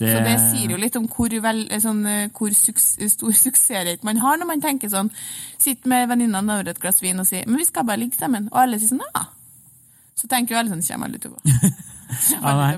Det, 0.00 0.08
Så 0.08 0.22
det 0.24 0.36
sier 0.40 0.72
jo 0.72 0.80
litt 0.80 0.96
om 0.98 1.04
hvor, 1.12 1.34
vel, 1.44 1.60
sånn, 1.82 2.00
eh, 2.08 2.30
hvor 2.34 2.54
suks, 2.56 2.94
stor 3.12 3.34
suksessrate 3.36 4.08
man 4.08 4.18
har 4.22 4.40
når 4.40 4.48
man 4.48 4.64
tenker 4.64 4.90
sånn 4.90 5.12
Sitter 5.60 5.90
med 5.92 6.08
venninnene 6.10 6.56
over 6.56 6.72
et 6.72 6.80
glass 6.82 7.02
vin 7.04 7.20
og 7.20 7.28
sier 7.28 7.44
'men 7.46 7.60
vi 7.60 7.68
skal 7.68 7.84
bare 7.86 8.00
ligge 8.00 8.18
sammen', 8.18 8.48
og 8.50 8.58
alle 8.64 8.80
sier 8.80 8.88
sånn 8.88 9.04
'ja'. 9.04 9.26
Så 10.16 10.28
tenker 10.28 10.54
jo 10.54 10.58
alle 10.58 10.72
sånn 10.72 10.82
kommer 10.82 11.06
aldri 11.06 11.20
til 11.20 11.30
å 11.30 11.34
gå'. 11.36 11.72
Ja. 12.42 12.76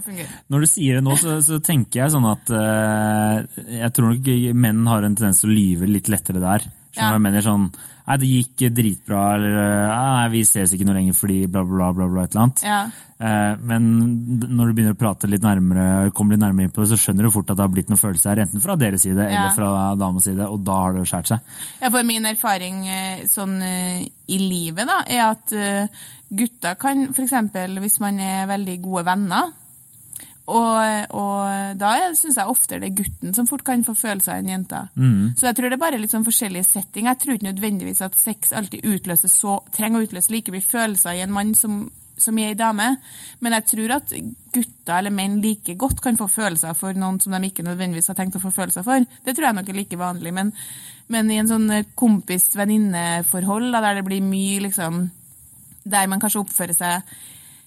Når 0.49 0.61
du 0.61 0.67
sier 0.71 0.95
det 0.95 1.03
nå, 1.03 1.17
så, 1.19 1.41
så 1.43 1.59
tenker 1.59 2.05
jeg 2.05 2.13
sånn 2.15 2.27
at 2.31 2.53
uh, 2.55 3.43
Jeg 3.67 3.91
tror 3.91 4.13
nok 4.13 4.29
menn 4.55 4.85
har 4.87 5.03
en 5.03 5.17
tendens 5.19 5.41
til 5.43 5.51
å 5.51 5.57
lyve 5.57 5.89
litt 5.91 6.11
lettere 6.13 6.39
der. 6.39 6.69
Skjønner 6.95 7.11
du 7.11 7.17
hva 7.17 7.19
jeg 7.19 7.25
mener? 7.27 7.43
Sånn, 7.43 7.65
nei, 8.07 8.17
det 8.21 8.29
gikk 8.29 8.63
dritbra, 8.77 9.21
eller 9.39 9.89
nei, 9.89 10.29
vi 10.35 10.43
ses 10.45 10.73
ikke 10.77 10.85
noe 10.89 10.97
lenger 10.99 11.17
fordi 11.17 11.39
bla, 11.49 11.63
bla, 11.65 11.91
bla, 11.97 12.09
bla, 12.13 12.25
et 12.27 12.35
eller 12.35 12.43
annet. 12.45 12.63
Ja. 12.67 12.79
Eh, 13.25 13.57
Men 13.65 13.87
når 14.57 14.67
du 14.69 14.75
begynner 14.77 14.97
å 14.97 15.01
prate 15.01 15.31
litt 15.31 15.43
nærmere, 15.47 16.11
kommer 16.13 16.35
litt 16.37 16.43
nærmere 16.45 16.69
inn 16.69 16.75
på 16.75 16.83
det, 16.85 16.91
så 16.93 16.99
skjønner 17.01 17.25
du 17.29 17.33
fort 17.33 17.49
at 17.51 17.57
det 17.57 17.65
har 17.65 17.73
blitt 17.73 17.89
noen 17.93 18.03
følelser 18.03 18.35
her, 18.35 18.43
enten 18.45 18.61
fra 18.65 18.77
deres 18.77 19.07
side 19.07 19.17
Ja. 19.25 19.31
eller 19.47 19.55
fra 19.57 19.71
damas 19.97 20.25
side, 20.29 20.45
og 20.49 20.61
da 20.67 20.79
har 20.83 20.93
det 20.99 21.07
skåret 21.09 21.33
seg. 21.33 21.41
Ja, 21.81 21.91
for 21.91 22.03
min 22.05 22.27
erfaring 22.29 22.87
eh, 22.87 23.25
sånn 23.31 23.57
eh, 23.63 24.05
i 24.29 24.39
livet 24.39 24.87
da, 24.91 25.01
er 25.09 25.31
at 25.31 25.57
gutta 26.35 26.75
kan 26.81 27.07
eksempel, 27.15 27.79
hvis 27.81 28.01
man 28.03 28.19
er 28.21 28.47
veldig 28.51 28.81
gode 28.83 29.05
venner, 29.07 29.53
og, 30.45 31.15
og 31.17 31.77
da 31.81 31.91
syns 32.13 32.37
jeg 32.37 32.53
oftere 32.53 32.83
det 32.83 32.91
er 32.91 32.99
gutten 32.99 33.33
som 33.37 33.47
fort 33.49 33.65
kan 33.65 33.85
få 33.87 33.95
følelser 33.97 34.37
enn 34.37 34.51
jenta. 34.53 34.83
Så 35.39 35.49
jeg 35.49 35.57
tror 35.57 35.73
det 35.73 35.79
er 35.79 35.85
bare 35.87 36.01
litt 36.01 36.13
sånn 36.13 36.27
forskjellige 36.27 36.69
setting. 36.69 37.09
Jeg 37.09 37.21
tror 37.23 37.39
ikke 37.39 37.49
nødvendigvis 37.49 38.03
at 38.05 38.19
sex 38.21 38.53
alltid 38.53 38.85
utløser 38.85 39.33
så, 39.33 39.59
trenger 39.73 40.03
å 40.03 40.09
utløse 40.09 40.35
like 40.35 40.53
mye 40.53 40.67
følelser 40.69 41.17
i 41.17 41.25
en 41.25 41.33
mann 41.33 41.55
som, 41.57 41.87
som 42.21 42.37
i 42.39 42.45
ei 42.51 42.59
dame. 42.61 42.91
Men 43.41 43.57
jeg 43.57 43.69
tror 43.73 43.97
at 43.97 44.13
gutter 44.53 44.99
eller 44.99 45.17
menn 45.17 45.41
like 45.41 45.79
godt 45.81 46.05
kan 46.05 46.21
få 46.21 46.29
følelser 46.29 46.77
for 46.77 46.93
noen 46.93 47.23
som 47.25 47.33
de 47.33 47.49
ikke 47.49 47.65
nødvendigvis 47.65 48.13
har 48.13 48.21
tenkt 48.21 48.37
å 48.37 48.45
få 48.45 48.53
følelser 48.53 48.85
for. 48.85 49.09
Det 49.25 49.33
tror 49.33 49.49
jeg 49.49 49.63
nok 49.63 49.73
er 49.73 49.81
like 49.81 50.05
vanlig. 50.05 50.37
Men, 50.37 50.53
men 51.09 51.33
i 51.33 51.41
en 51.41 51.49
sånn 51.49 51.79
kompis-venninne-forhold 51.97 53.73
der 53.81 53.95
det 53.97 54.09
blir 54.11 54.25
mye 54.25 54.67
liksom 54.69 55.07
Der 55.85 56.07
man 56.09 56.21
kanskje 56.21 56.41
oppfører 56.41 56.73
seg 56.73 57.17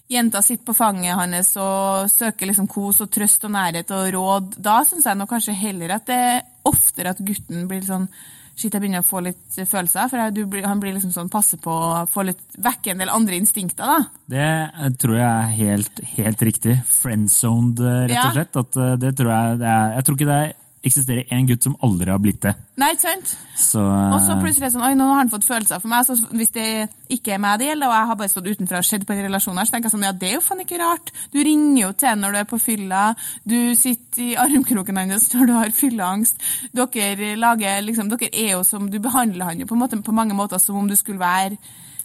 Jenta 0.08 0.40
sitter 0.40 0.64
på 0.64 0.76
fanget 0.76 1.18
hans 1.18 1.50
og 1.60 2.08
søker 2.08 2.48
liksom 2.48 2.68
kos 2.70 3.02
og 3.04 3.10
trøst 3.12 3.44
og 3.44 3.52
nærhet 3.52 3.90
og 3.92 4.08
råd. 4.14 4.56
Da 4.64 4.80
syns 4.88 5.04
jeg 5.04 5.20
nok 5.20 5.28
kanskje 5.34 5.56
heller 5.58 5.98
at 5.98 6.08
det 6.08 6.18
er 6.30 6.42
oftere 6.68 7.12
at 7.12 7.20
gutten 7.20 7.68
blir 7.68 7.84
sånn 7.84 8.08
Shit, 8.58 8.74
jeg 8.74 8.82
begynner 8.82 9.04
å 9.04 9.06
få 9.06 9.20
litt 9.22 9.54
følelser. 9.54 10.08
For 10.10 10.18
jeg, 10.18 10.32
du, 10.34 10.56
han 10.64 10.80
blir 10.82 10.96
liksom 10.96 11.12
sånn 11.14 11.28
passe 11.30 11.60
på 11.62 11.70
å 11.70 12.00
få 12.10 12.24
litt 12.26 12.56
vekke 12.58 12.90
en 12.90 13.04
del 13.04 13.12
andre 13.14 13.38
instinkter, 13.38 13.86
da. 13.86 14.24
Det 14.34 14.48
eh, 14.48 14.88
tror 14.98 15.14
jeg 15.14 15.28
er 15.28 15.52
helt, 15.60 16.00
helt 16.16 16.42
riktig. 16.48 16.74
Friendzoned, 16.90 17.78
eh, 17.78 18.00
rett 18.10 18.24
og 18.24 18.34
slett. 18.34 18.58
At 18.58 18.80
eh, 18.82 18.96
det 19.04 19.12
tror 19.20 19.30
jeg, 19.30 19.60
det 19.60 19.68
er, 19.70 19.94
jeg 19.94 20.08
tror 20.08 20.18
ikke 20.18 20.30
det 20.32 20.40
eksisterer 20.86 21.26
en 21.34 21.46
gutt 21.48 21.64
som 21.66 21.74
aldri 21.84 22.10
har 22.12 22.20
blitt 22.22 22.40
det. 22.44 22.52
Nei, 22.78 22.92
ikke 22.94 23.04
sant? 23.08 23.32
Så, 23.58 23.82
Og 23.82 24.20
så 24.22 24.36
plutselig 24.38 24.62
er 24.62 24.68
det 24.68 24.74
sånn, 24.76 24.84
oi, 24.86 24.94
nå 24.98 25.08
har 25.10 25.20
han 25.22 25.32
fått 25.32 25.46
følelser 25.48 25.80
for 25.82 25.90
meg, 25.90 26.06
så 26.06 26.14
hvis 26.38 26.52
det 26.54 26.66
ikke 27.16 27.34
er 27.34 27.40
meg 27.42 27.58
det 27.58 27.70
gjelder, 27.70 27.90
og 27.90 27.96
jeg 27.96 28.10
har 28.10 28.18
bare 28.20 28.32
stått 28.32 28.50
utenfra 28.52 28.82
og 28.82 28.86
sett 28.86 29.06
på 29.08 29.16
en 29.16 29.24
relasjon 29.26 29.58
her, 29.58 29.68
så 29.68 29.74
tenker 29.74 29.90
jeg 29.90 29.96
sånn, 29.96 30.06
ja, 30.06 30.12
det 30.14 30.30
er 30.30 30.36
jo 30.36 30.44
faen 30.44 30.62
ikke 30.62 30.78
rart. 30.82 31.12
Du 31.34 31.40
ringer 31.40 31.80
jo 31.82 31.90
til 31.98 32.22
når 32.22 32.36
du 32.36 32.40
er 32.42 32.48
på 32.52 32.60
fylla, 32.62 33.02
du 33.48 33.58
sitter 33.80 34.24
i 34.28 34.30
armkroken 34.44 35.02
hans 35.02 35.28
når 35.34 35.50
du 35.50 35.56
har 35.56 35.74
fylleangst. 35.74 36.48
Dere 36.78 37.34
lager, 37.40 37.82
liksom, 37.86 38.12
dere 38.14 38.30
er 38.30 38.54
jo 38.54 38.62
som, 38.66 38.86
du 38.92 39.00
behandler 39.02 39.50
han 39.50 39.64
jo 39.64 39.68
på, 39.70 39.78
måte, 39.78 39.98
på 40.04 40.14
mange 40.14 40.38
måter 40.38 40.62
som 40.62 40.78
om 40.78 40.88
du 40.88 40.96
skulle 40.98 41.22
være 41.22 41.58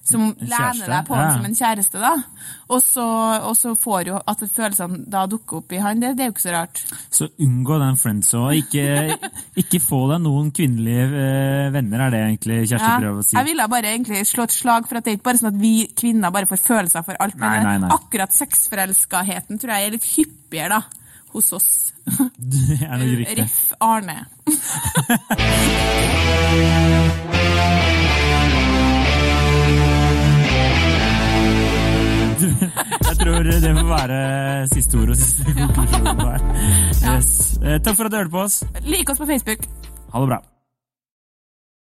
som 0.04 0.24
En 0.26 0.36
lener 0.52 0.90
deg 0.92 1.06
på 1.08 1.16
ja. 1.16 1.28
som 1.32 1.46
en 1.48 1.56
kjæreste, 1.56 2.00
da. 2.02 2.12
Og 2.76 2.82
så, 2.84 3.06
og 3.48 3.54
så 3.56 3.72
får 3.80 4.10
jo 4.10 4.18
at 4.20 4.42
følelsene 4.44 4.98
da 5.12 5.24
dukker 5.32 5.62
opp 5.62 5.72
i 5.76 5.80
han, 5.84 6.02
det, 6.02 6.10
det 6.18 6.26
er 6.26 6.30
jo 6.30 6.34
ikke 6.36 6.44
så 6.44 6.56
rart. 6.56 6.82
så 7.14 7.28
unngå 7.46 7.78
den 7.80 8.00
friendsa. 8.02 8.42
Ikke, 8.60 8.84
ikke 9.64 9.80
få 9.84 10.02
deg 10.12 10.20
noen 10.26 10.52
kvinnelige 10.56 11.06
eh, 11.08 11.72
venner, 11.76 12.00
er 12.08 12.10
det 12.16 12.22
egentlig 12.26 12.58
Kjersti 12.66 12.90
Ja, 12.90 12.98
prøver 13.00 13.20
å 13.22 13.28
si. 13.30 13.38
Jeg 13.40 13.50
ville 13.52 13.70
bare 13.76 13.94
egentlig 13.94 14.20
slå 14.28 14.48
et 14.50 14.58
slag 14.58 14.90
for 14.90 15.00
at 15.00 15.08
det 15.08 15.12
er 15.14 15.18
ikke 15.20 15.30
bare 15.30 15.42
sånn 15.44 15.54
at 15.54 15.62
vi 15.64 15.76
kvinner 16.04 16.36
bare 16.36 16.52
får 16.52 16.64
følelser 16.68 17.08
for 17.08 17.16
alt. 17.24 17.40
Nei, 17.40 17.56
nei, 17.64 17.78
nei. 17.86 17.94
akkurat 17.96 18.32
sexforelskaheten 18.36 19.62
tror 19.62 19.76
jeg 19.78 19.88
er 19.88 19.96
litt 19.96 20.10
hyppigere 20.18 20.76
da, 20.76 20.82
hos 21.38 21.48
oss. 21.56 21.72
Det 22.38 22.82
er 22.84 22.98
nok 23.00 23.16
riktig. 23.24 23.40
Ref. 23.40 23.72
Arne. 23.80 24.28
Jeg 33.08 33.18
tror 33.20 33.44
det 33.50 33.74
får 33.80 33.90
være 33.92 34.22
siste 34.74 34.98
ord 35.02 35.14
og 35.14 35.20
siste 35.20 35.44
konklusjon. 35.58 36.50
Yes. 37.04 37.30
Eh, 37.64 37.78
Takk 37.84 37.96
for 38.00 38.10
at 38.10 38.12
du 38.16 38.18
hørte 38.22 38.34
på 38.38 38.44
oss. 38.48 38.62
Lik 38.88 39.10
oss 39.14 39.22
på 39.22 39.30
Facebook. 39.30 39.68
Ha 40.14 40.22
det 40.24 40.32
bra. 40.34 40.42